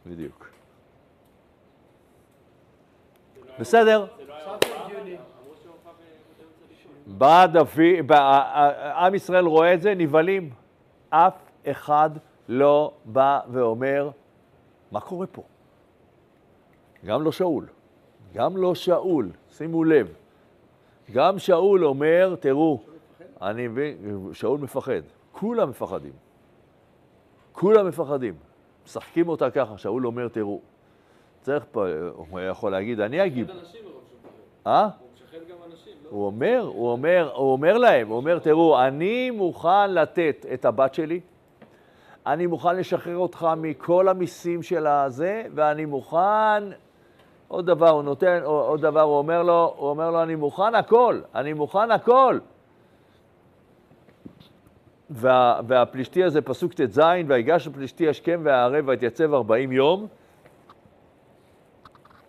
בדיוק. 0.06 0.50
בסדר. 3.60 4.06
דוד, 7.48 7.68
בא- 8.06 8.94
עם 9.06 9.16
ישראל 9.16 9.46
רואה 9.46 9.74
את 9.74 9.82
זה, 9.82 9.94
נבהלים. 9.96 10.50
אף 11.10 11.34
אחד 11.68 12.10
לא 12.48 12.92
בא 13.06 13.40
ואומר, 13.52 14.10
מה 14.92 15.00
קורה 15.02 15.28
פה? 15.28 15.42
גם 17.06 17.22
לא 17.22 17.32
שאול. 17.32 17.66
גם 18.34 18.58
לא 18.58 18.76
שאול, 18.76 19.30
שימו 19.50 19.84
לב. 19.84 20.14
גם 21.12 21.40
שאול 21.40 21.86
אומר, 21.86 22.36
תראו, 22.40 22.80
אני 23.42 23.68
מבין, 23.68 23.98
שאול 24.34 24.60
מפחד. 24.60 25.02
כולם 25.32 25.70
מפחדים. 25.70 26.14
כולם 27.62 27.88
מפחדים. 27.88 28.34
משחקים 28.86 29.30
אותה 29.30 29.52
ככה, 29.52 29.78
שאול 29.78 30.08
אומר, 30.08 30.28
תראו, 30.28 30.60
צריך 31.42 31.66
פה, 31.72 31.86
הוא 32.16 32.40
יכול 32.40 32.72
להגיד, 32.72 33.00
אני 33.00 33.26
אגיב. 33.26 33.48
אה? 34.68 34.90
הוא 36.10 36.26
אומר, 36.26 36.70
הוא 36.74 36.92
אומר, 36.92 37.32
הוא 37.36 37.52
אומר 37.52 37.78
להם, 37.78 38.08
הוא 38.08 38.18
אומר, 38.18 38.40
תראו, 38.40 38.82
אני 38.82 39.32
מוכן 39.32 39.94
לתת 39.94 40.46
את 40.54 40.66
הבת 40.66 40.94
שלי, 40.94 41.20
אני 42.26 42.48
מוכן 42.48 42.76
לשחרר 42.76 43.18
אותך 43.18 43.48
מכל 43.58 44.08
המיסים 44.08 44.64
של 44.64 44.88
הזה, 44.88 45.44
ואני 45.56 45.86
מוכן, 45.86 46.64
עוד 47.48 47.66
דבר, 47.66 47.90
הוא 47.90 48.04
נותן, 48.04 48.42
עוד 48.44 48.82
דבר, 48.82 49.02
הוא 49.02 49.18
אומר 49.18 49.44
לו, 49.44 49.74
הוא 49.78 49.90
אומר 49.90 50.12
לו, 50.12 50.24
אני 50.24 50.36
מוכן 50.36 50.76
הכל, 50.76 51.22
אני 51.36 51.54
מוכן 51.54 51.92
הכל. 51.92 52.40
וה, 55.12 55.60
והפלישתי 55.68 56.24
הזה, 56.24 56.42
פסוק 56.42 56.74
ט"ז, 56.74 57.02
ויגש 57.28 57.68
הפלישתי 57.68 58.10
השכם 58.10 58.42
והערב 58.44 58.88
ויתייצב 58.88 59.34
ארבעים 59.34 59.72
יום, 59.72 60.08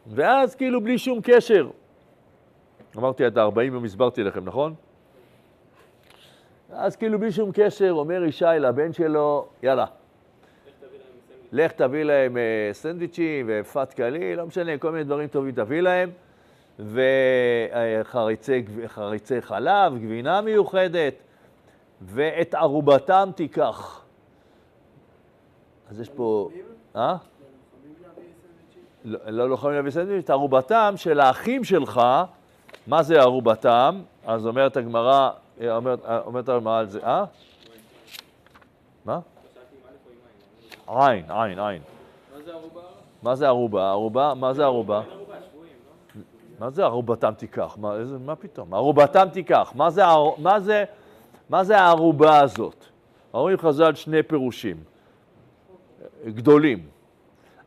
ואז 0.06 0.54
כאילו 0.54 0.80
בלי 0.80 0.98
שום 0.98 1.20
קשר. 1.22 1.70
אמרתי 2.96 3.26
את 3.26 3.36
הארבעים 3.36 3.74
יום 3.74 3.84
הסברתי 3.84 4.22
לכם, 4.22 4.44
נכון? 4.44 4.74
אז 6.72 6.96
כאילו 6.96 7.18
בלי 7.18 7.32
שום 7.32 7.50
קשר 7.54 7.90
אומר 7.92 8.24
ישי 8.24 8.44
לבן 8.60 8.92
שלו, 8.92 9.46
יאללה, 9.62 9.86
לך 11.52 11.72
תביא 11.72 12.02
להם 12.02 12.36
אה, 12.36 12.68
סנדוויצ'ים 12.72 13.46
ופתקלי, 13.48 14.36
לא 14.36 14.46
משנה, 14.46 14.78
כל 14.78 14.90
מיני 14.90 15.04
דברים 15.04 15.28
טובים 15.28 15.54
תביא 15.54 15.80
להם, 15.80 16.10
וחריצי 16.78 18.64
חריצי 18.86 19.42
חלב, 19.42 19.98
גבינה 19.98 20.40
מיוחדת, 20.40 21.14
ואת 22.06 22.54
ערובתם 22.54 23.30
תיקח. 23.36 24.02
אז 25.90 26.00
יש 26.00 26.08
פה... 26.08 26.50
אה? 26.96 27.16
לא 29.04 29.48
לא 29.48 29.54
יכולים 29.54 29.76
להביא 29.76 29.90
סנדוויץ', 29.90 30.24
את 30.24 30.30
ערובתם 30.30 30.94
של 30.96 31.20
האחים 31.20 31.64
שלך, 31.64 32.00
מה 32.86 33.02
זה 33.02 33.20
ערובתם? 33.20 34.02
אז 34.26 34.46
אומרת 34.46 34.76
הגמרא, 34.76 35.30
אומרת 36.26 36.48
הגמרא 36.48 36.78
על 36.78 36.86
זה, 36.88 37.00
אה? 37.04 37.24
מה? 39.04 39.18
עין, 40.86 41.24
עין, 41.28 41.58
עין. 41.58 41.82
מה 42.32 42.42
זה 42.42 42.52
ערובה? 42.52 42.80
מה 43.22 43.34
זה 43.34 43.46
ערובה? 43.46 44.34
מה 44.34 44.52
זה 44.52 44.64
ערובה? 44.64 45.02
מה 46.58 46.70
זה 46.70 46.84
ערובתם 46.84 47.32
תיקח? 47.34 47.76
מה, 48.26 48.36
פתאום? 48.36 48.74
ערובתם 48.74 49.28
תיקח. 49.32 49.72
מה 50.38 50.60
זה, 50.60 50.84
מה 51.52 51.64
זה, 51.64 51.78
הערובה 51.78 52.40
הזאת? 52.40 52.84
אומרים 53.34 53.58
חז"ל 53.58 53.94
שני 53.94 54.22
פירושים 54.22 54.84
גדולים. 56.26 56.88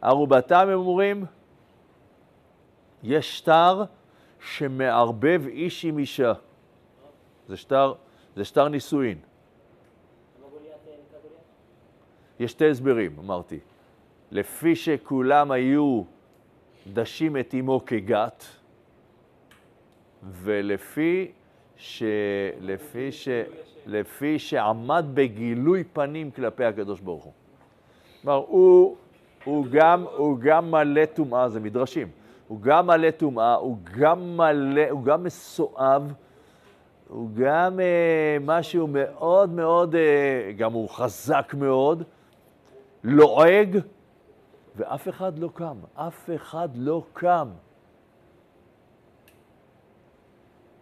ערובתם, 0.02 0.68
הם 0.72 0.80
אומרים, 0.80 1.26
יש 3.04 3.38
שטר 3.38 3.84
שמערבב 4.40 5.42
איש 5.48 5.86
עם 5.86 5.98
אישה. 5.98 6.34
זה 7.48 7.58
שטר, 7.58 7.94
זה 8.36 8.46
שטר 8.46 8.68
נישואין. 8.68 9.18
יש 12.40 12.52
שתי 12.52 12.70
הסברים, 12.70 13.20
אמרתי. 13.20 13.60
לפי 14.32 14.76
שכולם 14.76 15.52
היו 15.52 16.04
דשים 16.94 17.38
את 17.38 17.56
אמו 17.60 17.86
כגת, 17.86 18.46
ולפי 20.24 21.32
ש... 21.78 22.04
לפי 22.60 23.12
ש... 23.12 23.28
לפי 23.86 24.40
שעמד 24.40 25.06
בגילוי 25.14 25.84
פנים 25.84 26.32
כלפי 26.32 26.66
הקדוש 26.66 27.00
ברוך 27.00 27.24
הוא. 27.24 27.34
כלומר, 28.22 28.44
הוא, 28.48 28.96
הוא, 29.44 29.66
גם, 29.72 30.06
הוא 30.18 30.38
גם 30.40 30.72
מלא 30.72 31.06
טומאה, 31.06 31.50
זה 31.50 31.60
מדרשים, 31.60 32.08
הוא 32.48 32.62
גם 32.62 32.88
מלא 32.88 33.12
טומאה, 33.12 33.56
הוא 33.56 33.78
גם 33.98 34.38
מלא, 34.38 34.90
הוא 34.90 35.04
גם 35.04 35.24
מסואב, 35.24 36.14
הוא 37.08 37.30
גם 37.36 37.80
אה, 37.80 38.38
משהו 38.42 38.88
מאוד 38.88 39.50
מאוד, 39.50 39.96
אה, 39.96 40.52
גם 40.58 40.74
הוא 40.74 40.90
חזק 40.90 41.54
מאוד, 41.58 42.04
לועג, 43.04 43.80
ואף 44.76 45.10
אחד 45.10 45.40
לא 45.40 45.50
קם, 45.54 45.78
אף 45.96 46.30
אחד 46.36 46.70
לא 46.76 47.04
קם. 47.14 47.48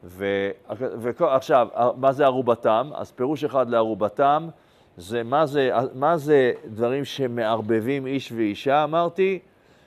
ועכשיו, 0.03 1.67
מה 1.97 2.11
זה 2.11 2.25
ערובתם? 2.25 2.89
אז 2.95 3.11
פירוש 3.11 3.43
אחד 3.43 3.69
לערובתם, 3.69 4.49
זה 4.97 5.23
מה 5.23 5.45
זה, 5.45 5.71
מה 5.93 6.17
זה 6.17 6.53
דברים 6.65 7.05
שמערבבים 7.05 8.05
איש 8.05 8.31
ואישה, 8.31 8.83
אמרתי, 8.83 9.39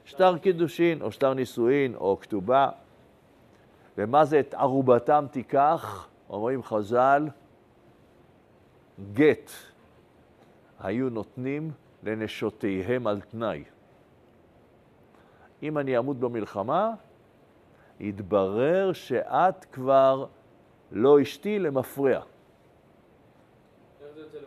שטר 0.05 0.38
קידושין, 0.38 1.02
או 1.02 1.12
שטר 1.12 1.35
נישואין, 1.35 1.94
או 1.94 2.18
כתובה. 2.20 2.68
ומה 3.98 4.24
זה 4.24 4.40
את 4.40 4.55
ערובתם 4.55 5.26
תיקח? 5.31 6.09
אומרים 6.31 6.62
חז"ל, 6.62 7.29
גט 9.12 9.50
היו 10.81 11.11
נותנים 11.11 11.70
לנשותיהם 12.02 13.07
על 13.07 13.20
תנאי. 13.20 13.64
אם 15.62 15.79
אני 15.79 15.98
אמות 15.98 16.16
במלחמה, 16.20 16.90
יתברר 18.00 18.92
שאת 18.92 19.64
כבר 19.72 20.26
לא 20.92 21.22
אשתי 21.22 21.59
למפרע. 21.59 22.20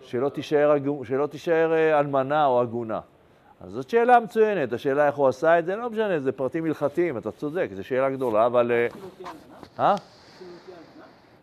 שלא 0.02 0.30
תישאר, 0.30 0.76
שלא 1.04 1.28
תישאר 1.28 1.74
אה, 1.74 2.00
אלמנה 2.00 2.46
או 2.46 2.60
עגונה. 2.60 3.00
אז 3.62 3.72
זאת 3.72 3.90
שאלה 3.90 4.20
מצוינת, 4.20 4.74
השאלה 4.74 5.08
איך 5.08 5.16
הוא 5.16 5.28
עשה 5.28 5.60
את 5.60 5.66
זה, 5.66 5.76
לא 5.76 5.90
משנה, 5.90 6.20
זה 6.20 6.32
פרטים 6.32 6.66
הלכתיים, 6.66 7.18
אתה 7.18 7.32
צודק, 7.32 7.70
זו 7.76 7.84
שאלה 7.84 8.10
גדולה, 8.10 8.46
אבל... 8.46 8.72
אה? 8.72 8.88
אה? 9.80 9.96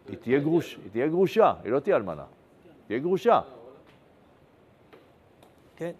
היא 0.08 0.16
תהיה, 0.18 0.38
גרוש, 0.38 0.78
היא 0.82 0.90
תהיה 0.90 1.08
גרושה, 1.08 1.52
היא 1.64 1.72
לא 1.72 1.80
תהיה 1.80 1.96
אלמנה. 1.96 2.24
תהיה 2.86 2.98
גרושה. 2.98 3.40
כן. 5.76 5.90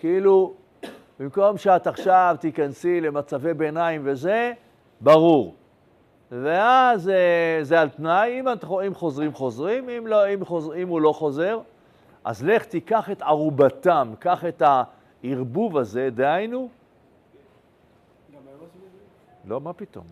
כאילו, 0.00 0.54
במקום 1.20 1.58
שאת 1.58 1.86
עכשיו 1.86 2.36
תיכנסי 2.40 3.00
למצבי 3.00 3.54
ביניים 3.54 4.02
וזה, 4.04 4.52
ברור. 5.04 5.54
ואז 6.30 7.08
אה, 7.08 7.58
זה 7.62 7.80
על 7.80 7.88
תנאי, 7.88 8.40
אם, 8.40 8.48
את, 8.52 8.64
אם 8.86 8.94
חוזרים, 8.94 9.32
חוזרים, 9.34 9.88
אם, 9.88 10.06
לא, 10.06 10.28
אם, 10.34 10.44
חוזר, 10.44 10.74
אם 10.76 10.88
הוא 10.88 11.00
לא 11.00 11.12
חוזר, 11.12 11.60
אז 12.24 12.44
לך 12.44 12.64
תיקח 12.64 13.10
את 13.10 13.22
ערובתם, 13.22 14.12
קח 14.18 14.44
את 14.44 14.62
הערבוב 15.24 15.78
הזה, 15.78 16.08
דהיינו? 16.14 16.68
לא, 19.44 19.60
מה 19.60 19.72
פתאום? 19.72 20.04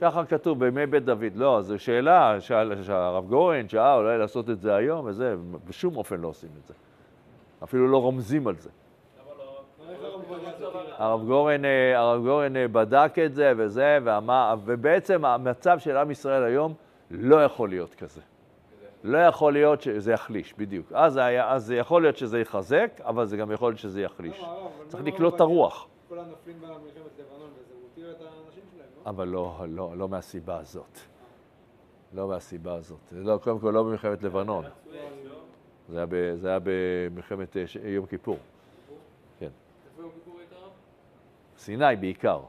ככה 0.00 0.24
כתוב 0.24 0.58
בימי 0.64 0.86
בית 0.86 1.04
דוד. 1.04 1.32
לא, 1.34 1.62
זו 1.62 1.78
שאלה 1.78 2.40
שאל- 2.40 2.82
שהרב 2.82 3.28
גורן 3.28 3.68
שאל 3.68 3.98
אולי 3.98 4.18
לעשות 4.18 4.50
את 4.50 4.60
זה 4.60 4.74
היום 4.74 5.06
וזה, 5.06 5.36
בשום 5.68 5.96
אופן 5.96 6.20
לא 6.20 6.28
עושים 6.28 6.50
את 6.62 6.66
זה. 6.66 6.74
אפילו 7.64 7.88
לא 7.88 8.02
רומזים 8.02 8.46
על 8.46 8.56
זה. 8.56 8.70
איך 10.62 10.76
הרב 10.98 11.26
גורן, 11.26 11.64
אה, 11.64 11.98
הרב 11.98 12.22
גורן 12.22 12.56
אה, 12.56 12.68
בדק 12.68 13.12
את 13.26 13.34
זה 13.34 13.52
וזה, 13.56 13.98
ואמר, 14.04 14.54
ובעצם 14.64 15.24
המצב 15.24 15.78
של 15.78 15.96
עם 15.96 16.10
ישראל 16.10 16.42
היום 16.42 16.74
לא 17.10 17.44
יכול 17.44 17.68
להיות 17.68 17.94
כזה. 17.94 18.20
לא 19.04 19.18
יכול 19.18 19.52
להיות 19.52 19.82
שזה 19.82 20.12
יחליש, 20.12 20.54
בדיוק. 20.58 20.92
אז, 20.92 21.12
זה 21.12 21.24
היה, 21.24 21.52
אז 21.52 21.70
יכול 21.70 22.02
להיות 22.02 22.16
שזה 22.16 22.40
יחזק, 22.40 23.00
אבל 23.04 23.26
זה 23.26 23.36
גם 23.36 23.52
יכול 23.52 23.68
להיות 23.70 23.78
שזה 23.78 24.02
יחליש. 24.02 24.40
מה 24.40 24.68
צריך 24.88 25.00
עם 25.00 25.06
לקלוט 25.06 25.34
את? 25.34 25.40
הרוח. 25.40 25.86
כל 26.08 26.18
הנופלים 26.18 26.60
במלחמת 26.60 26.78
לבנון 27.18 27.50
וזה, 27.58 27.74
הותיר 27.82 28.10
את 28.10 28.16
האנשים 28.20 28.62
שלהם, 28.74 28.88
לא? 29.04 29.10
אבל 29.10 29.28
לא, 29.28 29.64
לא, 29.68 29.92
לא 29.96 30.08
מהסיבה 30.08 30.58
הזאת. 30.58 30.98
לא 32.14 32.28
מהסיבה 32.28 32.74
הזאת. 32.74 32.98
לא, 33.12 33.38
קודם 33.42 33.58
כל 33.58 33.70
לא 33.70 33.82
במלחמת 33.82 34.22
לבנון. 34.22 34.64
זה 35.88 36.48
היה, 36.48 36.58
במלחמת 36.64 37.56
אה, 37.56 37.64
יום 37.84 38.06
כיפור. 38.06 38.38
כן. 39.38 39.48
איפה 39.90 40.02
יום 40.02 40.10
כיפור 40.14 40.38
היית 40.38 40.52
הרב? 40.52 40.70
סיני 41.60 41.96
בעיקר. 42.00 42.40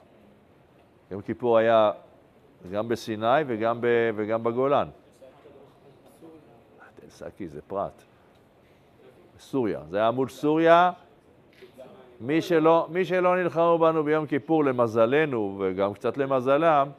יום 1.11 1.21
כיפור 1.21 1.57
היה 1.57 1.91
גם 2.71 2.87
בסיני 2.87 3.41
וגם, 3.47 3.81
ב, 3.81 3.87
וגם 4.15 4.43
בגולן. 4.43 4.87
תל 7.35 7.47
זה 7.47 7.61
פרט. 7.61 8.01
סוריה. 9.39 9.79
זה 9.89 9.97
היה 9.97 10.11
מול 10.11 10.29
סוריה. 10.29 10.91
מי 12.21 12.41
שלא, 12.41 12.87
מי 12.89 13.05
שלא 13.05 13.35
נלחמו 13.43 13.77
בנו 13.79 14.03
ביום 14.03 14.25
כיפור, 14.25 14.63
למזלנו, 14.63 15.57
וגם 15.59 15.93
קצת 15.93 16.17
למזלם, 16.17 16.89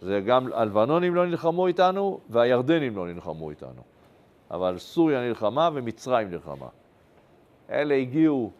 זה 0.00 0.20
גם 0.20 0.52
הלבנונים 0.52 1.14
לא 1.14 1.26
נלחמו 1.26 1.66
איתנו, 1.66 2.20
והירדנים 2.28 2.96
לא 2.96 3.06
נלחמו 3.06 3.50
איתנו. 3.50 3.82
אבל 4.50 4.78
סוריה 4.78 5.20
נלחמה 5.28 5.70
ומצרים 5.74 6.30
נלחמה. 6.30 6.68
אלה 7.70 7.94
הגיעו 7.94 8.50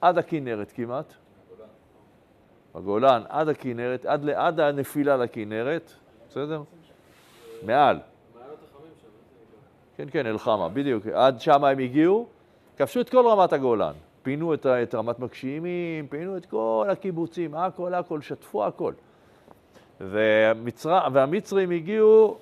עד 0.00 0.18
הכנרת 0.18 0.72
כמעט, 0.72 1.14
בגולן, 2.76 3.22
עד 3.28 3.48
הכנרת, 3.48 4.04
עד, 4.04 4.24
ל- 4.24 4.30
עד 4.30 4.60
הנפילה 4.60 5.16
לכנרת, 5.16 5.92
בסדר? 6.28 6.62
מעל. 7.62 7.98
כן, 9.96 10.06
כן, 10.10 10.26
אלחמה, 10.26 10.68
בדיוק. 10.68 11.06
עד 11.06 11.40
שם 11.40 11.64
הם 11.64 11.78
הגיעו, 11.78 12.26
כבשו 12.76 13.00
את 13.00 13.10
כל 13.10 13.26
רמת 13.28 13.52
הגולן. 13.52 13.92
פינו 14.22 14.54
את, 14.54 14.66
את 14.66 14.94
רמת 14.94 15.18
מגשימים, 15.18 16.06
פינו 16.06 16.36
את 16.36 16.46
כל 16.46 16.86
הקיבוצים, 16.90 17.54
הכל, 17.54 17.94
הכל, 17.94 18.20
שטפו 18.20 18.64
הכל. 18.64 18.92
והמצר... 20.00 20.98
והמצרים 21.12 21.70
הגיעו 21.70 22.38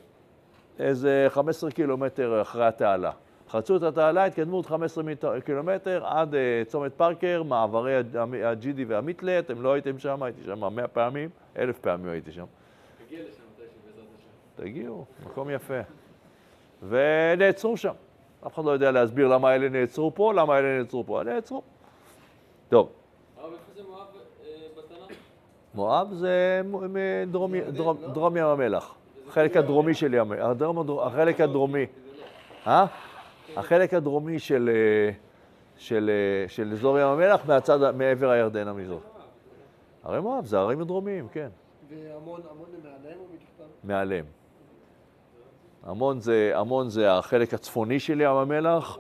איזה 0.79 1.27
15 1.29 1.71
קילומטר 1.71 2.43
אחרי 2.43 2.67
התעלה. 2.67 3.11
חצו 3.57 3.77
את 3.77 3.83
התעלה, 3.83 4.25
התקדמו 4.25 4.57
עוד 4.57 4.67
15 4.67 5.05
מיט- 5.05 5.25
קילומטר 5.45 6.07
עד 6.07 6.35
אה, 6.35 6.41
צומת 6.67 6.93
פארקר, 6.97 7.43
מעברי 7.43 7.97
הג- 7.97 8.17
הג'ידי 8.45 8.85
והמיתלה, 8.85 9.39
אתם 9.39 9.63
לא 9.63 9.73
הייתם 9.73 9.99
שם, 9.99 10.23
הייתי 10.23 10.41
שם 10.45 10.75
100 10.75 10.89
פעמים, 10.89 11.29
אלף 11.59 11.79
פעמים 11.79 12.09
הייתי 12.13 12.33
שם. 12.33 12.45
תגיע 13.07 13.19
לשם 13.21 13.29
מתישהו 13.29 13.43
בעזרת 13.87 14.07
השם. 14.19 14.63
תגיעו, 14.63 15.05
מקום 15.27 15.51
יפה. 15.51 15.79
ונעצרו 16.89 17.77
שם. 17.77 17.93
אף 18.47 18.55
אחד 18.55 18.65
לא 18.65 18.71
יודע 18.71 18.91
להסביר 18.91 19.29
למה 19.29 19.55
אלה 19.55 19.69
נעצרו 19.69 20.15
פה, 20.15 20.33
למה 20.35 20.59
אלה 20.59 20.79
נעצרו 20.79 21.05
פה. 21.07 21.23
נעצרו. 21.25 21.63
טוב, 22.69 22.89
מואב 23.37 23.53
אה, 24.45 24.51
בתנ"ך? 24.79 25.17
מואב 25.75 26.13
זה 26.13 26.61
מ- 26.65 27.31
דרום, 28.13 28.37
ים 28.37 28.45
המלח. 28.47 28.95
החלק 29.29 29.57
הדרומי 29.57 29.95
של 29.95 30.15
ים, 30.15 30.33
החלק 31.03 31.41
הדרומי. 31.41 31.87
אה? 32.67 32.87
החלק 33.57 33.95
הדרומי 33.95 34.39
של, 34.39 34.71
אה, 34.73 35.13
של, 35.77 36.11
אה, 36.11 36.49
של 36.49 36.73
אזור 36.73 36.99
ים 36.99 37.07
המלח 37.07 37.47
מהצד, 37.47 37.97
מעבר 37.97 38.31
הירדן 38.31 38.69
המזרח. 38.69 39.03
הרי 40.03 40.21
מואב 40.21 40.47
זה 40.47 40.59
הערים 40.59 40.81
הדרומיים, 40.81 41.29
כן. 41.29 41.49
והמון, 41.89 42.41
המון 42.51 42.67
הם 42.75 42.91
מעליהם 42.91 43.19
או 43.19 43.25
מתחתם? 43.35 43.65
מעליהם. 43.85 44.25
עמון 45.87 46.21
זה, 46.21 46.53
עמון 46.57 46.89
זה 46.89 47.13
החלק 47.13 47.55
הצפוני 47.55 48.01
של 48.01 48.21
ים 48.21 48.37
המלח, 48.37 48.99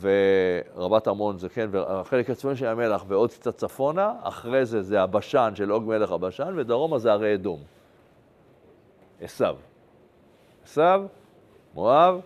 ורבת 0.00 1.08
עמון 1.08 1.38
זה 1.38 1.48
כן, 1.48 1.68
והחלק 1.70 2.30
הצפוני 2.30 2.56
של 2.56 2.64
ים 2.64 2.70
המלח 2.70 3.04
ועוד 3.08 3.32
קצת 3.32 3.56
צפונה, 3.56 4.12
אחרי 4.22 4.66
זה 4.66 4.82
זה 4.82 5.02
הבשן 5.02 5.52
של 5.54 5.70
עוג 5.70 5.84
מלך 5.84 6.12
הבשן, 6.12 6.54
ודרומה 6.56 6.98
זה 6.98 7.12
הרי 7.12 7.34
אדום. 7.34 7.60
עשיו. 9.20 9.56
עשיו, 10.64 11.04
מואב, 11.74 12.20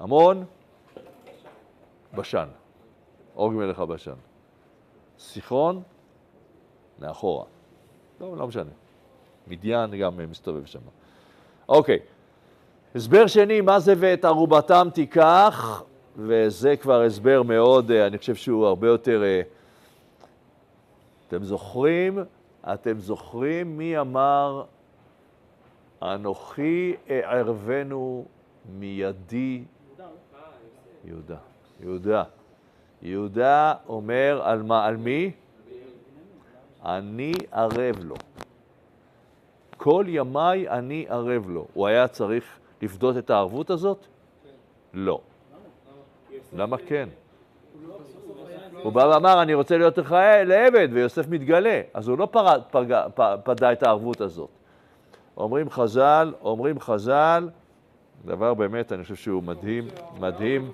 עמון, 0.00 0.44
בשן. 2.16 2.48
עוג 3.34 3.52
מלך 3.52 3.78
הבשן. 3.78 4.14
סיחון, 5.18 5.82
מאחורה. 6.98 7.44
לא, 8.20 8.36
לא 8.36 8.46
משנה. 8.46 8.70
מדיין 9.46 9.96
גם 10.00 10.20
אה, 10.20 10.26
מסתובב 10.26 10.66
שם. 10.66 10.78
אוקיי. 11.68 11.98
הסבר 12.94 13.26
שני, 13.26 13.60
מה 13.60 13.80
זה 13.80 13.94
ואת 13.98 14.24
ערובתם 14.24 14.88
תיקח, 14.94 15.82
וזה 16.16 16.76
כבר 16.76 17.02
הסבר 17.02 17.42
מאוד, 17.42 17.90
אה, 17.90 18.06
אני 18.06 18.18
חושב 18.18 18.34
שהוא 18.34 18.66
הרבה 18.66 18.88
יותר... 18.88 19.22
אה, 19.22 19.42
אתם 21.28 21.44
זוכרים, 21.44 22.18
אתם 22.72 22.98
זוכרים 22.98 23.78
מי 23.78 23.98
אמר, 23.98 24.64
אנוכי 26.02 26.94
אערבנו 27.10 28.24
מידי 28.78 29.64
יהודה. 31.04 31.36
יהודה. 31.80 32.22
יהודה 33.02 33.74
אומר 33.88 34.40
על 34.44 34.62
מה, 34.62 34.86
על 34.86 34.96
מי? 34.96 35.30
אני 36.84 37.32
ערב 37.52 37.98
לו. 37.98 38.14
כל 39.76 40.04
ימיי 40.08 40.68
אני 40.68 41.06
ערב 41.08 41.48
לו. 41.48 41.66
הוא 41.74 41.86
היה 41.86 42.08
צריך 42.08 42.44
לפדות 42.82 43.16
את 43.16 43.30
הערבות 43.30 43.70
הזאת? 43.70 44.06
לא. 44.94 45.20
למה 46.52 46.76
כן? 46.86 47.08
הוא 48.82 48.92
בא 48.92 49.00
ואמר, 49.00 49.42
אני 49.42 49.54
רוצה 49.54 49.78
להיות 49.78 49.98
לך 49.98 50.16
לעבד, 50.46 50.88
ויוסף 50.92 51.28
מתגלה. 51.28 51.80
אז 51.94 52.08
הוא 52.08 52.18
לא 52.18 52.28
פדה 53.44 53.72
את 53.72 53.82
הערבות 53.82 54.20
הזאת. 54.20 54.50
אומרים 55.36 55.70
חז"ל, 55.70 56.32
אומרים 56.42 56.80
חז"ל, 56.80 57.48
דבר 58.24 58.54
באמת, 58.54 58.92
אני 58.92 59.02
חושב 59.02 59.14
שהוא 59.14 59.42
מדהים, 59.42 59.88
מדהים. 60.20 60.72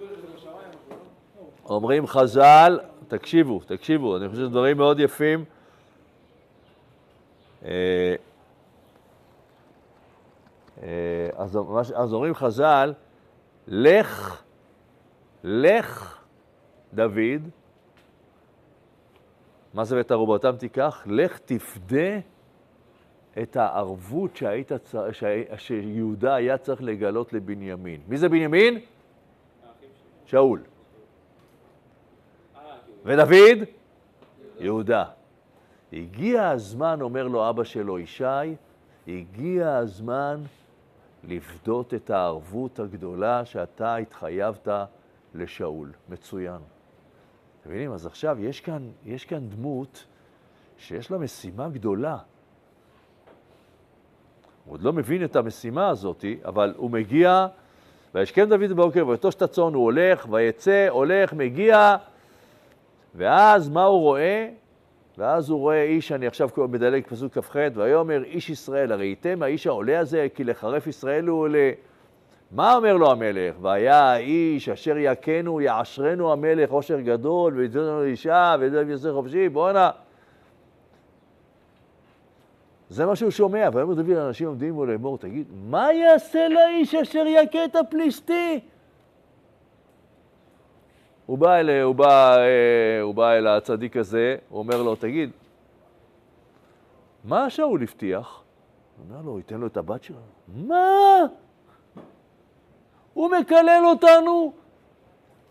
אומרים 1.71 2.07
חז"ל, 2.07 2.79
תקשיבו, 3.09 3.61
תקשיבו, 3.67 4.17
אני 4.17 4.29
חושב 4.29 4.41
שזה 4.41 4.49
דברים 4.49 4.77
מאוד 4.77 5.01
יפים. 5.01 5.45
אה, 7.65 8.15
אה, 10.83 11.29
אז, 11.37 11.59
אז 11.95 12.13
אומרים 12.15 12.35
חז"ל, 12.35 12.93
לך, 13.69 14.43
לך 15.45 16.19
דוד, 16.95 17.43
מה 19.75 19.85
זה 19.85 19.97
ואת 19.97 20.13
ארובתם 20.13 20.57
תיקח? 20.57 21.03
לך 21.07 21.39
תפדה 21.39 22.19
את 23.43 23.57
הערבות 23.57 24.37
שהיית, 24.37 24.73
שיהודה 25.57 26.35
היה 26.35 26.59
צריך 26.59 26.83
לגלות 26.83 27.33
לבנימין. 27.33 28.01
מי 28.09 28.17
זה 28.17 28.29
בנימין? 28.29 28.79
שאול. 30.27 30.61
ודוד? 33.05 33.59
יהודה. 34.59 35.05
הגיע 35.93 36.49
הזמן, 36.49 37.01
אומר 37.01 37.29
לו 37.29 37.51
אבא 37.51 37.65
שלו 37.65 37.99
ישי, 37.99 38.55
הגיע 39.09 39.77
הזמן 39.77 40.41
לפדות 41.25 41.95
את 41.95 42.11
הערבות 42.11 42.81
הגדולה 42.81 43.45
שאתה 43.45 43.97
התחייבת 43.97 44.69
לשאול. 45.35 45.93
מצוין. 46.09 46.59
אתם 47.61 47.71
מבינים? 47.71 47.93
אז 47.93 48.07
עכשיו 48.07 48.45
יש 48.45 48.61
כאן, 48.61 48.83
יש 49.05 49.25
כאן 49.25 49.49
דמות 49.49 50.05
שיש 50.79 51.11
לה 51.11 51.19
משימה 51.19 51.69
גדולה. 51.69 52.19
הוא 54.65 54.75
עוד 54.75 54.83
לא 54.83 54.93
מבין 54.93 55.25
את 55.25 55.37
המשימה 55.37 55.89
הזאת, 55.89 56.25
אבל 56.45 56.75
הוא 56.77 56.91
מגיע, 56.91 57.47
וישכם 58.15 58.49
דוד 58.49 58.71
בבוקר 58.71 59.07
ויתוש 59.07 59.35
את 59.35 59.43
הצאן, 59.43 59.75
הוא 59.75 59.85
הולך, 59.85 60.27
ויצא, 60.31 60.87
הולך, 60.89 61.33
מגיע, 61.33 61.97
ואז 63.15 63.69
מה 63.69 63.85
הוא 63.85 64.01
רואה? 64.01 64.49
ואז 65.19 65.51
הוא 65.51 65.61
רואה 65.61 65.83
איש, 65.83 66.13
אני 66.13 66.27
עכשיו 66.27 66.49
מדלג 66.69 67.07
פסוק 67.07 67.39
כ"ח, 67.39 67.57
ויאמר 67.75 68.25
איש 68.25 68.51
ישראל, 68.51 68.93
הראיתם 68.93 69.43
האיש 69.43 69.67
העולה 69.67 69.99
הזה, 69.99 70.27
כי 70.35 70.45
לחרף 70.45 70.87
ישראל 70.87 71.27
הוא 71.27 71.41
עולה. 71.41 71.71
מה 72.51 72.77
אומר 72.77 72.97
לו 72.97 73.11
המלך? 73.11 73.55
והיה 73.61 74.03
האיש 74.03 74.69
אשר 74.69 74.99
יכנו, 74.99 75.61
יעשרנו 75.61 76.33
המלך 76.33 76.71
עושר 76.71 77.01
גדול, 77.01 77.55
ויתן 77.57 77.79
לנו 77.79 78.05
אישה, 78.05 78.57
ויתן 78.61 78.91
יוסף 78.91 79.11
חופשי, 79.13 79.49
בואנה. 79.49 79.91
זה 82.89 83.07
מה 83.07 83.17
שהוא 83.17 83.31
שומע, 83.31 83.69
ויאמר 83.73 83.95
דוד 83.95 84.09
לאנשים 84.09 84.47
עומדים 84.47 84.75
בו 84.75 84.87
לאמור, 84.87 85.19
תגיד, 85.19 85.47
מה 85.71 85.93
יעשה 85.93 86.49
לאיש 86.49 86.95
אשר 86.95 87.25
יכה 87.27 87.65
את 87.65 87.77
הפלישתי? 87.77 88.61
הוא 91.31 91.39
בא, 91.39 91.57
אל, 91.57 91.83
הוא, 91.83 91.95
בא, 91.95 92.37
אה, 92.37 93.01
הוא 93.03 93.15
בא 93.15 93.33
אל 93.33 93.47
הצדיק 93.47 93.97
הזה, 93.97 94.37
הוא 94.49 94.59
אומר 94.59 94.83
לו, 94.83 94.97
תגיד, 94.97 95.31
מה 97.25 97.51
שאול 97.51 97.83
הבטיח? 97.83 98.43
הוא 98.97 99.05
אומר 99.11 99.23
לו, 99.27 99.39
ייתן 99.39 99.61
לו 99.61 99.67
את 99.67 99.77
הבת 99.77 100.03
שלו. 100.03 100.17
מה? 100.49 101.19
הוא 103.15 103.31
מקלל 103.31 103.83
אותנו, 103.87 104.53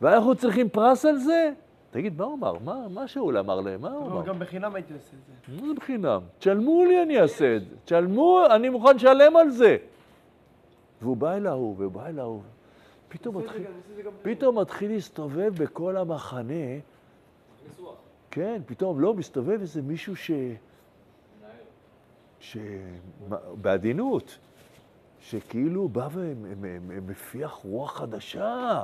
ואנחנו 0.02 0.36
צריכים 0.36 0.70
פרס 0.70 1.06
על 1.06 1.18
זה? 1.18 1.52
תגיד, 1.92 2.18
מה 2.18 2.26
הוא 2.26 2.34
אמר? 2.34 2.54
מה, 2.64 2.88
מה 2.90 3.08
שאול 3.08 3.38
אמר 3.38 3.62
להם? 3.62 3.82
מה 3.82 3.92
הוא 3.92 4.08
אמר? 4.08 4.26
גם 4.26 4.40
בחינם 4.40 4.76
הייתי 4.76 4.94
עושה 4.94 5.14
את 5.14 5.26
זה. 5.26 5.62
מה 5.62 5.68
זה 5.68 5.74
בחינם? 5.74 6.22
תשלמו 6.40 6.86
לי, 6.86 7.04
אני 7.04 7.22
אעשה 7.22 7.56
את 7.56 7.66
זה. 7.66 7.76
תשלמו, 7.86 8.42
אני 8.52 8.70
מוכן 8.70 8.96
לשלם 8.96 9.38
על 9.38 9.50
זה. 9.50 9.78
והוא 11.02 11.18
בא 11.18 11.34
אל 11.34 11.48
ההוא, 11.48 11.76
והוא 11.78 11.92
בא 11.92 12.08
אל 12.08 12.20
ההוא. 12.20 12.42
פתאום 13.10 13.38
מתחיל, 13.38 13.66
פתאום 14.22 14.60
מתחיל 14.60 14.92
להסתובב 14.92 15.64
בכל 15.64 15.98
המחנה. 15.98 16.80
כן, 18.32 18.62
פתאום 18.66 19.00
לא, 19.00 19.14
מסתובב 19.14 19.62
איזה 19.62 19.82
מישהו 19.82 20.16
ש... 20.16 20.32
ש... 22.40 22.58
בעדינות, 23.62 24.38
שכאילו 25.20 25.88
בא 25.88 26.08
ומפיח 26.14 27.52
רוח 27.52 27.98
חדשה. 27.98 28.84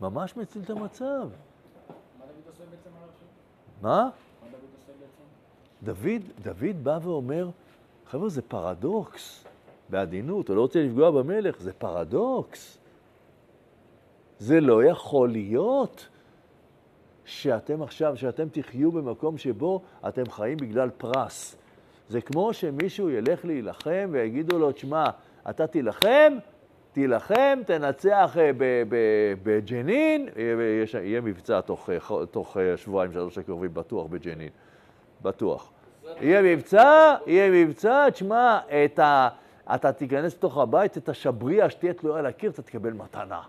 ממש 0.00 0.36
מציל 0.36 0.62
את 0.62 0.70
המצב. 0.70 1.28
מה? 3.82 4.10
דוד, 5.82 6.22
דוד 6.42 6.84
בא 6.84 6.98
ואומר, 7.02 7.50
חבר'ה, 8.06 8.28
זה 8.28 8.42
פרדוקס. 8.42 9.44
בעדינות, 9.88 10.48
הוא 10.48 10.56
לא 10.56 10.60
רוצה 10.60 10.82
לפגוע 10.82 11.10
במלך, 11.10 11.60
זה 11.60 11.72
פרדוקס. 11.72 12.78
זה 14.38 14.60
לא 14.60 14.84
יכול 14.84 15.28
להיות 15.28 16.08
שאתם 17.24 17.82
עכשיו, 17.82 18.16
שאתם 18.16 18.48
תחיו 18.52 18.92
במקום 18.92 19.38
שבו 19.38 19.82
אתם 20.08 20.30
חיים 20.30 20.56
בגלל 20.56 20.90
פרס. 20.90 21.56
זה 22.08 22.20
כמו 22.20 22.52
שמישהו 22.52 23.10
ילך 23.10 23.44
להילחם 23.44 24.08
ויגידו 24.12 24.58
לו, 24.58 24.72
תשמע, 24.72 25.04
אתה 25.50 25.66
תילחם, 25.66 26.38
תילחם, 26.92 27.58
תנצח 27.66 28.36
אה, 28.40 28.50
בג'נין, 29.42 30.28
יהיה 31.02 31.20
מבצע 31.20 31.60
תוך, 31.60 31.90
אה, 31.90 32.26
תוך 32.30 32.56
אה, 32.56 32.76
שבועיים, 32.76 33.12
שלוש 33.12 33.38
הקרובים, 33.38 33.74
בטוח 33.74 34.06
בג'נין, 34.06 34.50
בטוח. 35.22 35.70
יהיה 36.20 36.42
מבצע, 36.42 37.14
יהיה 37.26 37.50
מבצע, 37.50 38.10
תשמע, 38.10 38.58
את 38.84 38.98
ה... 38.98 39.28
אתה 39.74 39.92
תיכנס 39.92 40.34
לתוך 40.34 40.58
הבית, 40.58 40.96
את 40.96 41.08
השברייה 41.08 41.70
שתהיה 41.70 41.94
תלויה 41.94 42.18
על 42.18 42.26
הקיר, 42.26 42.50
אתה 42.50 42.62
תקבל 42.62 42.92
מתנה. 42.92 43.42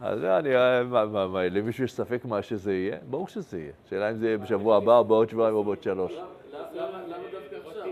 אז 0.00 0.24
אני, 0.24 0.50
למישהו 1.50 1.84
יש 1.84 1.92
ספק 1.92 2.24
מה 2.24 2.42
שזה 2.42 2.72
יהיה? 2.72 2.98
ברור 3.10 3.28
שזה 3.28 3.58
יהיה. 3.58 3.72
שאלה 3.90 4.10
אם 4.10 4.16
זה 4.16 4.26
יהיה 4.26 4.38
בשבוע 4.38 4.76
הבא 4.76 4.98
או 4.98 5.04
בעוד 5.04 5.28
שבועיים 5.28 5.54
או 5.54 5.64
בעוד 5.64 5.82
שלוש. 5.82 6.12
למה 6.12 6.24
דווקא 7.32 7.56
עכשיו? 7.68 7.84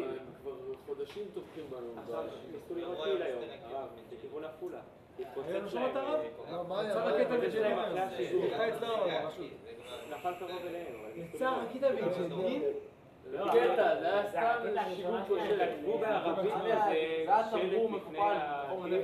כבר 0.43 0.53
חודשים 0.87 1.23
טובחים 1.35 1.65
בנו. 1.71 2.19
ניסו 2.53 2.75
לראות 2.75 2.99
טיל 3.05 3.23
היום, 3.23 3.43
הרב, 3.65 3.89
לכיוון 4.13 4.45
עפולה. 4.45 4.79
היום 5.49 5.69
שמעת 5.69 5.97
הרב? 5.97 6.21
מה 6.69 6.81
היה? 6.81 6.95
נפל 10.19 10.33
קרוב 10.39 10.61
אליהם. 10.69 10.85
יצא 11.35 11.51
רקיד 11.51 11.83
בג'נין, 11.83 12.63
קטע, 13.33 14.01
זה 14.01 14.09
היה 14.09 14.23
סתם 14.31 14.81
שיווק 14.97 15.41
של 15.49 15.59
כתבו 15.59 15.99
בערבית 15.99 16.53
זה 16.63 16.73
היה 17.33 17.43
תרגום 17.51 17.95
לפני 17.95 17.97
מקופל, 17.97 18.21
ה... 18.21 18.65
בחור 18.67 18.83
מדבר. 18.83 18.97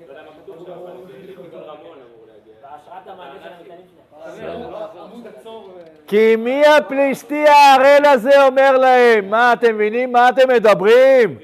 יודע 0.00 0.22
מה 0.22 0.30
כתוב 0.42 0.66
שם, 0.66 0.72
אבל 0.72 0.92
זה 1.06 1.32
לכיוון 1.32 1.60
רמון 1.62 1.98
אמור 1.98 2.26
להגיע. 2.26 2.54
בהשראת 2.62 3.06
המענה 3.06 3.40
של 3.42 3.48
המטענים 3.48 3.86
שלהם. 3.86 4.94
עמוד 4.98 5.26
עצור. 5.26 5.70
כי 6.06 6.36
מי 6.36 6.66
הפלישתי 6.66 7.44
הערל 7.48 8.04
הזה 8.04 8.44
אומר 8.46 8.78
להם? 8.78 9.30
מה, 9.30 9.52
אתם 9.52 9.74
מבינים 9.74 10.12
מה 10.12 10.28
אתם 10.28 10.48
מדברים? 10.48 11.38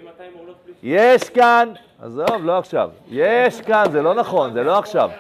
יש 0.83 1.31
כאן, 1.31 1.73
עזוב, 2.03 2.45
לא 2.45 2.59
עכשיו. 2.59 2.91
יש 3.11 3.61
כאן, 3.61 3.85
זה 3.91 4.03
לא 4.03 4.15
נכון, 4.15 4.53
זה 4.53 4.63
לא 4.63 4.79
עכשיו. 4.79 5.11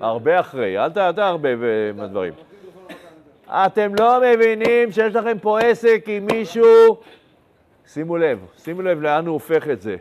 הרבה 0.00 0.40
אחרי, 0.40 0.78
אל 0.78 1.12
תערבב 1.12 1.58
אה, 1.62 1.90
עם 1.90 2.00
הדברים. 2.00 2.32
אתם 3.50 3.94
לא 3.98 4.20
מבינים 4.20 4.92
שיש 4.92 5.14
לכם 5.14 5.38
פה 5.38 5.60
עסק 5.60 6.04
עם 6.06 6.26
מישהו... 6.26 6.96
שימו 7.86 8.16
לב, 8.16 8.38
שימו 8.58 8.82
לב 8.82 9.00
לאן 9.00 9.26
הוא 9.26 9.32
הופך 9.32 9.68
את 9.68 9.82
זה. 9.82 9.96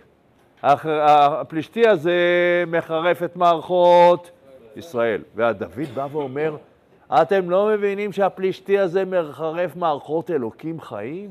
הפלישתי 0.64 1.88
הזה 1.88 2.14
מחרף 2.68 3.24
את 3.24 3.36
מערכות 3.36 4.32
ישראל. 4.76 5.22
ודוד 5.36 5.64
בא 5.94 6.08
ואומר, 6.12 6.56
אתם 7.22 7.50
לא 7.50 7.68
מבינים 7.68 8.12
שהפלישתי 8.12 8.80
הזה 8.80 9.06
מחרף 9.06 9.76
מערכות 9.76 10.32
אלוקים 10.32 10.82
חיים? 10.82 11.30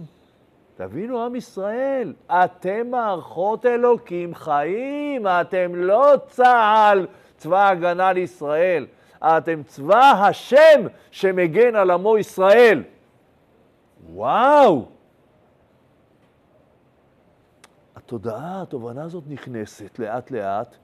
תבינו, 0.76 1.24
עם 1.24 1.36
ישראל, 1.36 2.12
אתם 2.30 2.90
מערכות 2.90 3.66
אלוקים 3.66 4.34
חיים, 4.34 5.26
אתם 5.26 5.74
לא 5.74 6.12
צה"ל, 6.26 7.06
צבא 7.36 7.68
ההגנה 7.68 8.12
לישראל, 8.12 8.86
אתם 9.24 9.62
צבא 9.62 10.10
השם 10.10 10.86
שמגן 11.10 11.74
על 11.76 11.90
עמו 11.90 12.18
ישראל. 12.18 12.82
וואו! 14.12 14.86
התודעה, 17.96 18.62
התובנה 18.62 19.04
הזאת 19.04 19.24
נכנסת 19.28 19.98
לאט 19.98 20.30
לאט, 20.30 20.76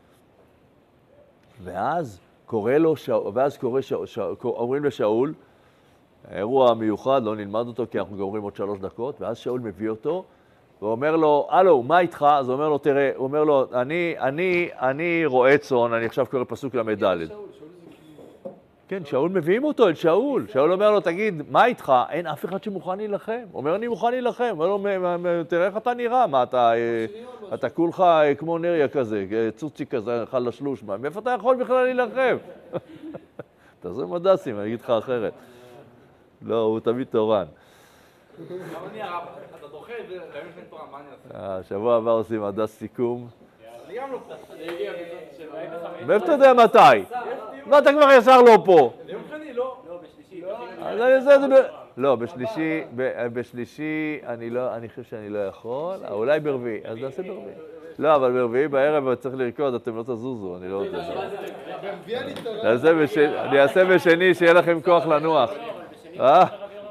ואז 1.65 2.21
קורא 2.47 2.73
לו, 2.73 2.97
שאול, 2.97 3.33
ואז 3.35 3.57
קורא 3.57 3.81
שאול, 3.81 4.07
שאול, 4.07 4.37
אומרים 4.45 4.85
לשאול, 4.85 5.35
האירוע 6.31 6.71
המיוחד, 6.71 7.23
לא 7.25 7.37
נלמד 7.37 7.67
אותו 7.67 7.85
כי 7.91 7.99
אנחנו 7.99 8.17
גומרים 8.17 8.43
עוד 8.43 8.57
שלוש 8.57 8.79
דקות, 8.79 9.21
ואז 9.21 9.39
שאול 9.39 9.61
מביא 9.61 9.89
אותו, 9.89 10.25
ואומר 10.83 11.17
לו, 11.17 11.49
הלו, 11.51 11.83
מה 11.83 12.01
איתך? 12.01 12.27
אז 12.31 12.49
הוא 12.49 12.55
אומר 12.55 12.69
לו, 12.69 12.79
תראה, 12.79 13.11
הוא 13.17 13.25
אומר 13.25 13.45
לו, 13.45 13.67
אני, 13.73 14.15
אני, 14.19 14.69
אני 14.79 15.27
רועה 15.27 15.59
צאן, 15.59 15.93
אני 15.93 16.07
עכשיו 16.07 16.27
קורא 16.31 16.45
פסוק 16.49 16.75
ל"ד. 16.75 17.05
כן, 18.91 19.05
שאול 19.05 19.31
מביאים 19.31 19.65
אותו 19.65 19.89
אל 19.89 19.95
שאול. 19.95 20.47
שאול 20.49 20.73
אומר 20.73 20.91
לו, 20.91 21.01
תגיד, 21.01 21.43
מה 21.51 21.65
איתך? 21.65 21.93
אין 22.11 22.27
אף 22.27 22.45
אחד 22.45 22.63
שמוכן 22.63 22.97
להילחם. 22.99 23.41
הוא 23.53 23.61
אומר, 23.61 23.75
אני 23.75 23.89
מוכן 23.89 24.11
להילחם. 24.11 24.45
הוא 24.45 24.51
אומר 24.51 24.67
לו, 24.67 24.79
"מ- 24.79 25.23
מ- 25.27 25.45
תראה 25.45 25.67
איך 25.67 25.77
אתה 25.77 25.95
נראה, 25.95 26.27
מה 26.27 26.43
אתה, 26.43 26.73
אה, 26.75 27.07
אתה 27.55 27.71
כולך 27.71 28.01
אה, 28.01 28.35
כמו 28.35 28.59
נריה 28.59 28.89
כזה, 28.89 29.27
אה, 29.33 29.51
צוציק 29.57 29.95
כזה, 29.95 30.25
חלשלוש, 30.31 30.83
מאיפה 30.83 31.21
אתה 31.21 31.31
יכול 31.31 31.57
בכלל 31.65 31.85
להילחם? 31.85 32.37
תעשה 33.81 34.03
מדסים, 34.07 34.59
אני 34.59 34.67
אגיד 34.67 34.81
לך 34.81 34.91
אחרת. 34.91 35.33
לא, 36.43 36.61
הוא 36.61 36.81
תמיד 36.81 37.07
תורן. 37.11 37.47
אתה 38.37 39.67
דוחה 39.71 39.93
את 40.01 40.09
זה, 40.09 40.17
לפני 40.49 40.63
תורה, 40.71 40.83
מה 40.93 40.99
אני 40.99 41.07
אעשה? 41.37 41.57
אה, 41.57 41.63
שבוע 41.63 41.97
הבא 41.97 42.11
עושים 42.11 42.43
הדס 42.43 42.71
סיכום. 42.79 43.29
מאיפה 46.07 46.25
אתה 46.25 46.33
יודע 46.33 46.53
מתי? 46.53 46.79
מה, 47.67 47.79
אתה 47.79 47.93
כבר 47.93 48.09
ישר 48.19 48.43
לא 48.43 48.59
פה. 48.65 48.93
ביום 49.07 49.23
שני, 49.31 49.53
לא. 49.53 49.77
לא, 51.97 52.17
בשלישי, 52.17 52.83
ב- 52.97 53.27
בשלישי 53.33 54.21
אני 54.27 54.51
לא, 54.51 54.75
אני 54.75 54.89
חושב 54.89 55.03
שאני 55.03 55.29
לא 55.29 55.39
יכול, 55.39 55.95
אה, 56.05 56.13
אולי 56.13 56.41
ברביעי, 56.41 56.81
אז 56.85 56.99
נעשה 56.99 57.23
ברביעי. 57.23 57.55
לא, 57.99 58.15
אבל 58.17 58.33
ברביעי 58.33 58.69
בערב 58.69 59.15
צריך 59.15 59.35
לרקוד, 59.39 59.75
אתם 59.75 59.97
לא 59.97 60.03
תזוזו, 60.03 60.57
אני 60.57 60.69
לא 60.69 60.77
רוצה. 60.79 60.97
ברביעי 61.83 62.19
אני 63.39 63.61
אעשה 63.61 63.85
בשני, 63.85 64.35
שיהיה 64.35 64.53
לכם 64.53 64.81
כוח 64.81 65.07
לנוח. 65.07 65.51
אה? 66.21 66.45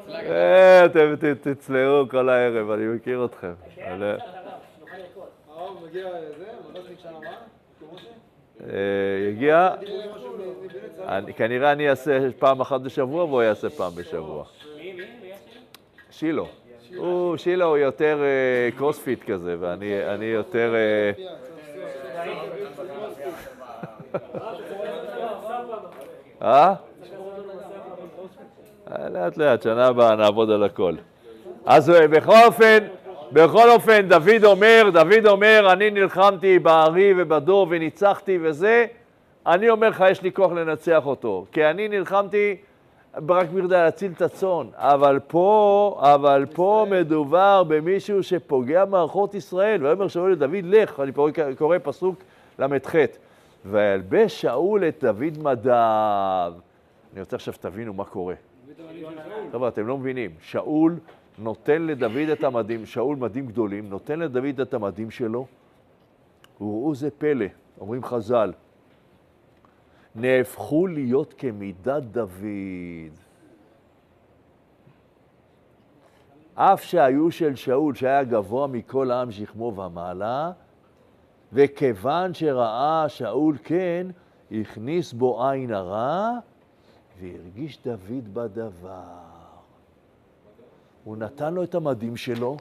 אה, 0.09 0.85
אתם 0.85 1.13
תצלעו 1.41 2.09
כל 2.09 2.29
הערב, 2.29 2.71
אני 2.71 2.85
מכיר 2.85 3.25
אתכם. 3.25 3.53
אבל, 3.87 4.03
הרב 4.03 4.17
מגיע 4.19 4.19
זה, 4.19 4.19
מדסניק 4.19 4.27
שנה 5.55 5.78
הבאה? 5.78 5.78
כמו 5.78 5.78
ש- 5.78 5.78
אה, 5.78 5.78
יגיע, 5.78 5.78
משהו 10.15 10.33
מבני 10.37 10.69
צה"ל. 10.97 11.03
אני- 11.07 11.33
כנראה 11.33 11.71
אני 11.71 11.89
אעשה 11.89 12.19
פעם 12.39 12.61
אחת 12.61 12.81
בשבוע 12.81 13.23
והוא 13.23 13.41
יעשה 13.41 13.69
פעם 13.69 13.91
בשבוע. 13.95 14.43
שילו. 16.11 16.47
הוא, 16.97 17.37
שילו 17.37 17.65
הוא 17.65 17.77
יותר 17.77 18.19
אה, 18.23 18.69
קרוספיט 18.77 19.23
כזה, 19.31 19.55
ואני 19.59 20.13
אני 20.13 20.25
יותר... 20.25 20.75
אה, 20.75 21.11
אה? 26.41 26.73
אה, 28.91 29.09
לאט 29.09 29.37
לאט, 29.37 29.61
שנה 29.61 29.87
הבאה 29.87 30.15
נעבוד 30.15 30.51
על 30.51 30.63
הכל. 30.63 30.93
אז 31.65 31.89
אה, 31.89 32.07
בכל 32.07 32.33
אופן, 32.45 32.77
בכל 33.31 33.69
אופן, 33.69 34.07
דוד 34.07 34.43
אומר, 34.45 34.89
דוד 34.93 35.25
אומר, 35.27 35.69
אני 35.73 35.91
נלחמתי 35.91 36.59
בארי 36.59 37.13
ובדור 37.17 37.67
וניצחתי 37.69 38.39
וזה, 38.41 38.85
אני 39.47 39.69
אומר 39.69 39.89
לך, 39.89 40.03
יש 40.11 40.21
לי 40.21 40.31
כוח 40.31 40.51
לנצח 40.51 41.05
אותו, 41.05 41.45
כי 41.51 41.65
אני 41.65 41.87
נלחמתי 41.87 42.55
רק 43.29 43.49
בכדי 43.49 43.67
להציל 43.75 44.11
את 44.15 44.21
הצאן, 44.21 44.67
אבל 44.75 45.19
פה, 45.27 45.99
אבל 46.01 46.45
פה 46.53 46.85
מדובר 46.89 47.63
במישהו 47.63 48.23
שפוגע 48.23 48.85
במערכות 48.85 49.33
ישראל, 49.33 49.85
ויאמר 49.85 50.07
שאול 50.07 50.31
לדוד, 50.31 50.65
לך, 50.65 50.99
אני 50.99 51.11
קורא 51.55 51.77
פסוק 51.83 52.15
ל"ח, 52.59 52.95
וילבש 53.65 54.41
שאול 54.41 54.83
את 54.87 55.03
דוד 55.03 55.43
מדיו. 55.43 56.53
אני 57.13 57.19
רוצה 57.19 57.35
עכשיו 57.35 57.53
שתבינו 57.53 57.93
מה 57.93 58.05
קורה. 58.05 58.35
חבר'ה, 59.51 59.67
אתם 59.67 59.87
לא 59.87 59.97
מבינים. 59.97 60.31
שאול 60.41 60.95
נותן 61.39 61.81
לדוד 61.81 62.29
את 62.33 62.43
המדים, 62.43 62.85
שאול 62.85 63.17
מדים 63.17 63.47
גדולים, 63.47 63.89
נותן 63.89 64.19
לדוד 64.19 64.59
את 64.59 64.73
המדים 64.73 65.11
שלו, 65.11 65.45
וראו 66.61 66.95
זה 66.95 67.11
פלא, 67.11 67.45
אומרים 67.79 68.03
חז"ל, 68.03 68.53
נהפכו 70.15 70.87
להיות 70.87 71.33
כמידת 71.37 72.03
דוד. 72.03 73.13
אף 76.55 76.83
שהיו 76.83 77.31
של 77.31 77.55
שאול, 77.55 77.95
שהיה 77.95 78.23
גבוה 78.23 78.67
מכל 78.67 79.11
העם 79.11 79.31
שכמו 79.31 79.73
ומעלה, 79.75 80.51
וכיוון 81.53 82.33
שראה 82.33 83.05
שאול 83.09 83.57
כן, 83.63 84.07
הכניס 84.51 85.13
בו 85.13 85.47
עין 85.47 85.73
הרע, 85.73 86.31
והרגיש 87.19 87.79
דוד 87.83 88.33
בדבר. 88.33 89.28
הוא 91.09 91.17
נתן 91.17 91.53
לו 91.53 91.63
את 91.63 91.75
המדים 91.75 92.17
שלו, 92.17 92.57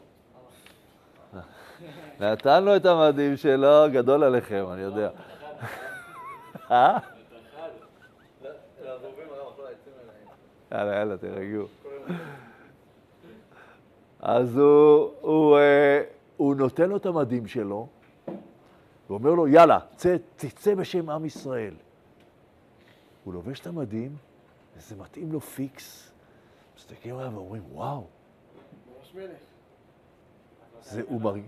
נתן 2.20 2.64
לו 2.64 2.76
את 2.76 2.86
המדים 2.86 3.36
שלו, 3.36 3.84
גדול 3.92 4.24
עליכם, 4.24 4.66
אני 4.72 4.80
יודע. 4.80 5.10
אה? 6.70 6.98
יאללה, 10.72 10.96
יאללה, 10.96 11.16
תירגעו. 11.16 11.66
אז 14.20 14.58
הוא, 14.58 15.10
הוא, 15.20 15.58
אה, 15.58 16.02
הוא 16.36 16.54
נותן 16.54 16.88
לו 16.88 16.96
את 16.96 17.06
המדים 17.06 17.46
שלו, 17.46 17.86
ואומר 19.10 19.30
לו, 19.30 19.48
יאללה, 19.48 19.78
צא, 19.96 20.16
תצא 20.36 20.74
בשם 20.74 21.10
עם 21.10 21.24
ישראל. 21.24 21.74
הוא 23.24 23.34
לובש 23.34 23.60
את 23.60 23.66
המדים, 23.66 24.16
וזה 24.76 24.96
מתאים 24.96 25.32
לו 25.32 25.40
פיקס. 25.40 26.12
מסתכלים 26.76 27.18
עליו 27.18 27.32
ואומרים, 27.34 27.62
וואו. 27.72 28.17
זה 30.80 31.02
הוא 31.08 31.20
מרגיש. 31.20 31.44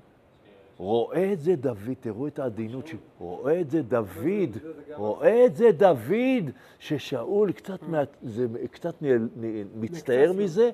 רואה 0.79 1.33
את 1.33 1.41
זה 1.41 1.57
דוד, 1.57 1.95
תראו 2.01 2.27
את 2.27 2.39
העדינות 2.39 2.87
שלו, 2.87 2.99
רואה 3.19 3.61
את 3.61 3.71
זה 3.71 3.83
דוד, 3.83 4.57
רואה 4.95 5.47
את 5.47 5.57
זה 5.57 5.73
דוד, 5.73 6.51
ששאול 6.79 7.53
קצת, 7.53 7.83
מה, 7.83 8.03
זה, 8.23 8.47
קצת 8.71 9.03
נ, 9.03 9.07
נ, 9.07 9.65
מצטער 9.75 10.33
מזה, 10.33 10.71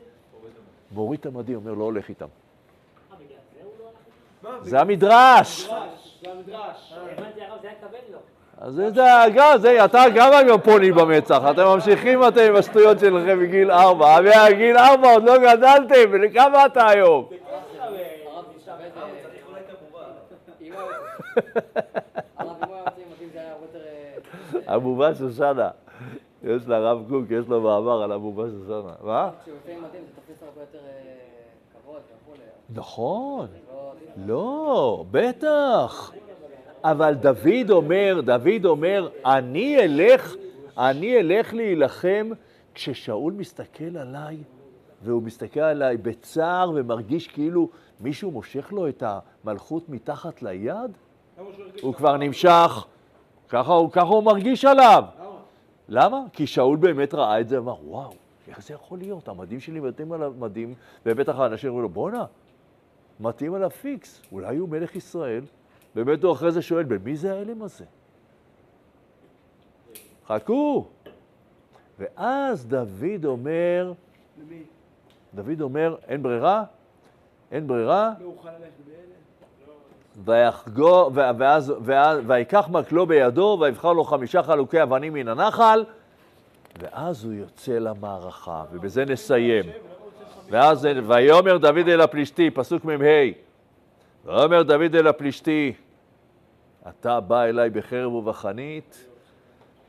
מוריד 0.92 1.20
את 1.20 1.26
המדים, 1.26 1.56
אומר, 1.56 1.74
לא 1.74 1.84
הולך 1.84 2.08
איתם. 2.08 2.26
לא? 4.42 4.62
זה 4.62 4.80
המדרש. 4.80 5.68
זה 6.22 6.32
המדרש. 6.32 6.92
הבנתי, 6.92 7.42
הרב, 7.42 7.60
זה 7.62 7.68
היה 7.68 7.80
כבד 7.80 8.12
לו. 8.12 8.18
אז 8.58 8.74
זה 8.74 8.90
דאגה, 8.90 9.58
זה, 9.58 9.84
אתה 9.84 10.04
גם 10.14 10.32
היום 10.32 10.60
פוני 10.60 10.92
במצח, 10.92 11.42
אתם 11.50 11.64
ממשיכים 11.64 12.28
אתם 12.28 12.40
עם 12.40 12.56
השטויות 12.56 12.98
שלכם 12.98 13.38
מגיל 13.38 13.70
ארבע, 13.70 14.18
מגיל 14.50 14.76
ארבע 14.76 15.12
עוד 15.12 15.24
לא 15.24 15.38
גדלתם, 15.38 16.10
וכמה 16.12 16.66
אתה 16.66 16.88
היום? 16.88 17.28
הבובה 24.66 25.14
שושנה. 25.14 25.70
יש 26.44 26.62
לרב 26.66 27.04
קוק, 27.08 27.24
יש 27.30 27.48
לו 27.48 27.60
מאמר 27.60 28.02
על 28.02 28.12
הבובה 28.12 28.44
שושנה. 28.50 28.92
מה? 29.02 29.22
אה. 29.22 29.30
נכון. 32.74 33.48
לא, 33.68 33.92
לא, 34.26 35.04
בטח. 35.10 36.12
אבל 36.90 37.14
דוד 37.14 37.70
אומר, 37.70 38.20
דוד 38.24 38.64
אומר, 38.64 39.08
אני 39.24 39.78
אלך, 39.78 40.34
אני 40.78 41.20
אלך 41.20 41.54
להילחם 41.54 42.30
כששאול 42.74 43.32
מסתכל 43.32 43.96
עליי, 43.96 44.36
והוא 45.02 45.22
מסתכל 45.22 45.60
עליי 45.60 45.96
בצער 45.96 46.72
ומרגיש 46.74 47.28
כאילו 47.28 47.68
מישהו 48.00 48.30
מושך 48.30 48.72
לו 48.72 48.88
את 48.88 49.02
המלכות 49.06 49.88
מתחת 49.88 50.42
ליד, 50.42 50.90
הוא 51.82 51.94
כבר 51.94 52.16
נמשך, 52.16 52.84
ככה 53.48 53.72
הוא, 53.72 53.90
ככה 53.90 54.06
הוא 54.08 54.22
מרגיש 54.22 54.64
עליו. 54.64 55.04
למה? 55.88 56.20
כי 56.32 56.46
שאול 56.46 56.76
באמת 56.76 57.14
ראה 57.14 57.40
את 57.40 57.48
זה 57.48 57.62
ואמר, 57.62 57.76
וואו, 57.84 58.12
איך 58.48 58.62
זה 58.62 58.74
יכול 58.74 58.98
להיות? 58.98 59.28
המדים 59.28 59.60
שלי 59.60 59.80
מתאים 59.80 60.12
על 60.12 60.22
המדים, 60.22 60.74
ובטח 61.06 61.38
האנשים 61.38 61.68
אומרים 61.68 61.82
לו, 61.82 61.88
בואנה, 61.88 62.24
מתאים 63.20 63.54
עליו 63.54 63.70
פיקס, 63.70 64.22
אולי 64.32 64.56
הוא 64.56 64.68
מלך 64.68 64.96
ישראל, 64.96 65.44
באמת 65.96 66.24
הוא 66.24 66.32
אחרי 66.32 66.52
זה 66.52 66.62
שואל, 66.62 66.84
במי 66.84 67.16
זה 67.16 67.32
ההלם 67.32 67.62
הזה? 67.62 67.84
חכו. 70.26 70.86
ואז 71.98 72.66
דוד 72.66 73.24
אומר, 73.24 73.92
למי? 74.38 74.62
דוד 75.34 75.60
אומר, 75.60 75.96
אין 76.08 76.22
ברירה, 76.22 76.64
אין 77.52 77.66
ברירה, 77.66 78.12
לא 78.20 78.26
אוכל 78.26 78.48
ללכת 78.48 78.62
באלה? 78.86 80.42
ויחגור, 80.42 81.10
ואז, 81.14 81.72
ואז, 81.84 82.18
ויקח 82.26 82.68
מקלו 82.68 83.06
בידו, 83.06 83.58
ויבחר 83.60 83.92
לו 83.92 84.04
חמישה 84.04 84.42
חלוקי 84.42 84.82
אבנים 84.82 85.12
מן 85.12 85.28
הנחל, 85.28 85.84
ואז 86.80 87.24
הוא 87.24 87.32
יוצא 87.32 87.78
למערכה, 87.78 88.64
ובזה 88.72 89.04
נסיים. 89.04 89.64
ואז, 90.50 90.88
ויאמר 91.06 91.58
דוד 91.58 91.88
אל 91.88 92.00
הפלישתי, 92.00 92.50
פסוק 92.50 92.84
מ"ה, 92.84 92.92
ויאמר 94.24 94.62
דוד 94.62 94.94
אל 94.94 95.06
הפלישתי, 95.06 95.72
אתה 96.88 97.20
בא 97.20 97.44
אליי 97.44 97.70
בחרב 97.70 98.12
ובחנית, 98.14 99.08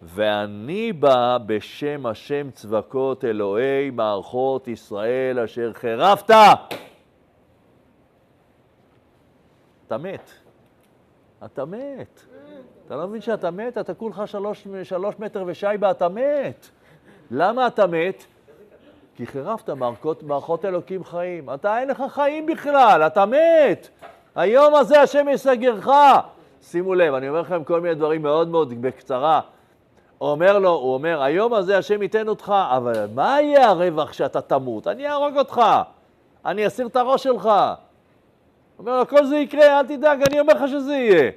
ואני 0.02 0.93
בא 0.93 1.38
בשם 1.45 2.06
השם 2.06 2.52
צבקות 2.52 3.26
אלוהי 3.26 3.89
מערכות 3.89 4.68
ישראל 4.68 5.39
אשר 5.39 5.72
חרבת. 5.74 6.32
אתה 9.88 9.98
מת. 9.98 10.32
אתה 11.45 11.66
מת. 11.66 12.22
אתה 12.86 12.95
לא 12.95 13.08
מבין 13.08 13.22
שאתה 13.22 13.52
מת? 13.52 13.78
אתה 13.78 13.93
כולך 13.93 14.22
שלוש, 14.26 14.68
שלוש 14.84 15.16
מטר 15.20 15.43
ושייבה, 15.48 15.91
אתה 15.91 16.10
מת. 16.10 16.70
למה 17.32 17.68
אתה 17.68 17.88
מת? 17.88 18.24
כי 19.16 19.26
חירפת 19.26 19.70
מערכות, 19.70 20.24
מערכות 20.24 20.66
אלוקים 20.66 21.04
חיים. 21.04 21.54
אתה 21.54 21.80
אין 21.80 21.88
לך 21.89 22.04
חיים 22.10 22.45
בכלל, 22.45 23.04
אתה 23.08 23.26
מת. 23.26 23.89
היום 24.36 24.76
הזה 24.76 25.02
השם 25.02 25.26
יסגרך. 25.30 25.89
שימו 26.72 26.95
לב, 26.95 27.13
אני 27.13 27.30
אומר 27.30 27.41
לכם 27.41 27.63
כל 27.63 27.82
מיני 27.82 27.95
דברים 27.95 28.22
מאוד 28.22 28.47
מאוד 28.47 28.82
בקצרה. 28.82 29.41
אומר 30.22 30.59
לו, 30.59 30.70
הוא 30.70 30.93
אומר, 30.93 31.22
היום 31.22 31.53
הזה 31.53 31.78
השם 31.78 32.01
ייתן 32.01 32.28
אותך, 32.28 32.53
אבל 32.70 33.07
מה 33.15 33.41
יהיה 33.41 33.70
הרווח 33.70 34.13
שאתה 34.13 34.41
תמות? 34.41 34.88
אני 34.88 35.07
אהרוג 35.07 35.38
אותך, 35.38 35.61
אני 36.45 36.68
אסיר 36.68 36.88
את 36.88 36.95
הראש 36.95 37.24
שלך. 37.24 37.49
אומר 38.80 38.99
לו, 38.99 39.07
כל 39.07 39.26
זה 39.26 39.38
יקרה, 39.38 39.80
אל 39.80 39.88
תדאג, 39.88 40.22
אני 40.24 40.39
אומר 40.39 40.53
לך 40.53 40.68
שזה 40.68 40.93
יהיה. 40.93 41.32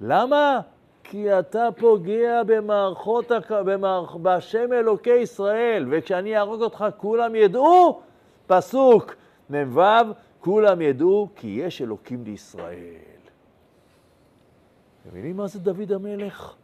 למה? 0.00 0.60
כי 1.04 1.38
אתה 1.38 1.68
פוגע 1.76 2.42
במערכות, 2.42 3.32
במערכ... 3.50 4.14
בהשם 4.14 4.72
אלוקי 4.72 5.16
ישראל, 5.16 5.86
וכשאני 5.90 6.36
אהרוג 6.36 6.62
אותך 6.62 6.84
כולם 6.96 7.34
ידעו, 7.34 8.00
פסוק 8.46 9.14
מ"ו, 9.50 9.80
כולם 10.40 10.80
ידעו 10.80 11.28
כי 11.36 11.60
יש 11.64 11.82
אלוקים 11.82 12.24
לישראל. 12.24 13.13
מבינים 15.06 15.36
מה 15.36 15.46
זה 15.46 15.60
דוד 15.60 15.92
המלך? 15.92 16.54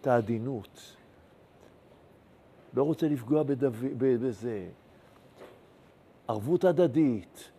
את 0.00 0.06
העדינות. 0.06 0.96
לא 2.74 2.82
רוצה 2.82 3.08
לפגוע 3.08 3.42
בדוד, 3.42 3.74
בזה. 3.98 4.66
ערבות 6.28 6.64
הדדית. 6.64 7.50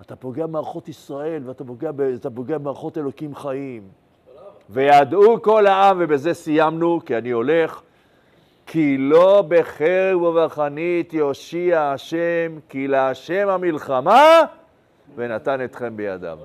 אתה 0.00 0.16
פוגע 0.16 0.46
במערכות 0.46 0.88
ישראל 0.88 1.42
ואתה 1.46 1.64
פוגע, 1.64 1.90
פוגע 2.34 2.58
במערכות 2.58 2.98
אלוקים 2.98 3.34
חיים. 3.34 3.88
וידעו 4.70 5.42
כל 5.42 5.66
העם, 5.66 5.96
ובזה 6.00 6.34
סיימנו, 6.34 7.00
כי 7.06 7.16
אני 7.16 7.30
הולך, 7.30 7.82
כי 8.66 8.98
לא 8.98 9.44
בחרב 9.48 10.22
ובחנית 10.22 11.14
יושיע 11.14 11.82
השם, 11.82 12.58
כי 12.68 12.88
להשם 12.88 13.48
המלחמה, 13.48 14.40
ונתן 15.14 15.64
אתכם 15.64 15.96
בידיו. 15.96 16.38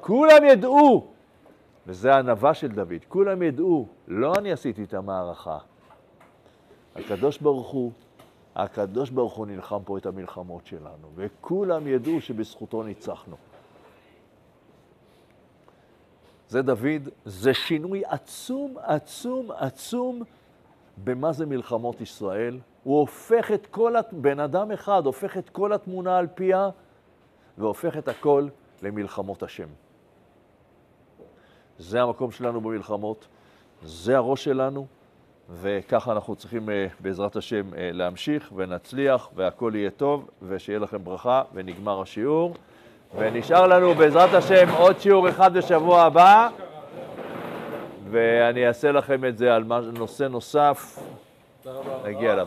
כולם 0.00 0.44
ידעו, 0.44 1.13
וזה 1.86 2.14
הענווה 2.14 2.54
של 2.54 2.68
דוד, 2.68 3.04
כולם 3.08 3.42
ידעו, 3.42 3.88
לא 4.08 4.32
אני 4.38 4.52
עשיתי 4.52 4.84
את 4.84 4.94
המערכה. 4.94 5.58
הקדוש 6.96 7.38
ברוך 7.38 7.68
הוא, 7.68 7.92
הקדוש 8.56 9.10
ברוך 9.10 9.34
הוא 9.34 9.46
נלחם 9.46 9.78
פה 9.84 9.98
את 9.98 10.06
המלחמות 10.06 10.66
שלנו, 10.66 11.08
וכולם 11.14 11.86
ידעו 11.86 12.20
שבזכותו 12.20 12.82
ניצחנו. 12.82 13.36
זה 16.48 16.62
דוד, 16.62 17.08
זה 17.24 17.54
שינוי 17.54 18.02
עצום, 18.06 18.74
עצום, 18.82 19.50
עצום 19.52 20.22
במה 21.04 21.32
זה 21.32 21.46
מלחמות 21.46 22.00
ישראל. 22.00 22.58
הוא 22.84 23.00
הופך 23.00 23.50
את 23.52 23.66
כל, 23.66 23.96
הת- 23.96 24.12
בן 24.12 24.40
אדם 24.40 24.70
אחד 24.70 25.06
הופך 25.06 25.36
את 25.38 25.50
כל 25.50 25.72
התמונה 25.72 26.18
על 26.18 26.26
פיה, 26.34 26.68
והופך 27.58 27.96
את 27.98 28.08
הכל 28.08 28.48
למלחמות 28.82 29.42
השם. 29.42 29.68
זה 31.78 32.02
המקום 32.02 32.30
שלנו 32.30 32.60
במלחמות, 32.60 33.26
זה 33.82 34.16
הראש 34.16 34.44
שלנו, 34.44 34.86
וככה 35.50 36.12
אנחנו 36.12 36.36
צריכים 36.36 36.70
אה, 36.70 36.86
בעזרת 37.00 37.36
השם 37.36 37.74
אה, 37.74 37.90
להמשיך 37.92 38.52
ונצליח 38.56 39.30
והכל 39.34 39.72
יהיה 39.74 39.90
טוב 39.90 40.30
ושיהיה 40.42 40.78
לכם 40.78 41.04
ברכה 41.04 41.42
ונגמר 41.54 42.02
השיעור. 42.02 42.54
ונשאר 43.16 43.66
לנו 43.66 43.94
בעזרת 43.94 44.34
השם 44.34 44.68
עוד 44.78 44.98
שיעור 45.00 45.28
אחד 45.28 45.54
בשבוע 45.54 46.02
הבא, 46.02 46.48
ואני 48.10 48.68
אעשה 48.68 48.92
לכם 48.92 49.24
את 49.24 49.38
זה 49.38 49.54
על 49.54 49.64
נושא 49.98 50.24
נוסף. 50.24 50.98
נגיע 52.04 52.32
אליו. 52.32 52.46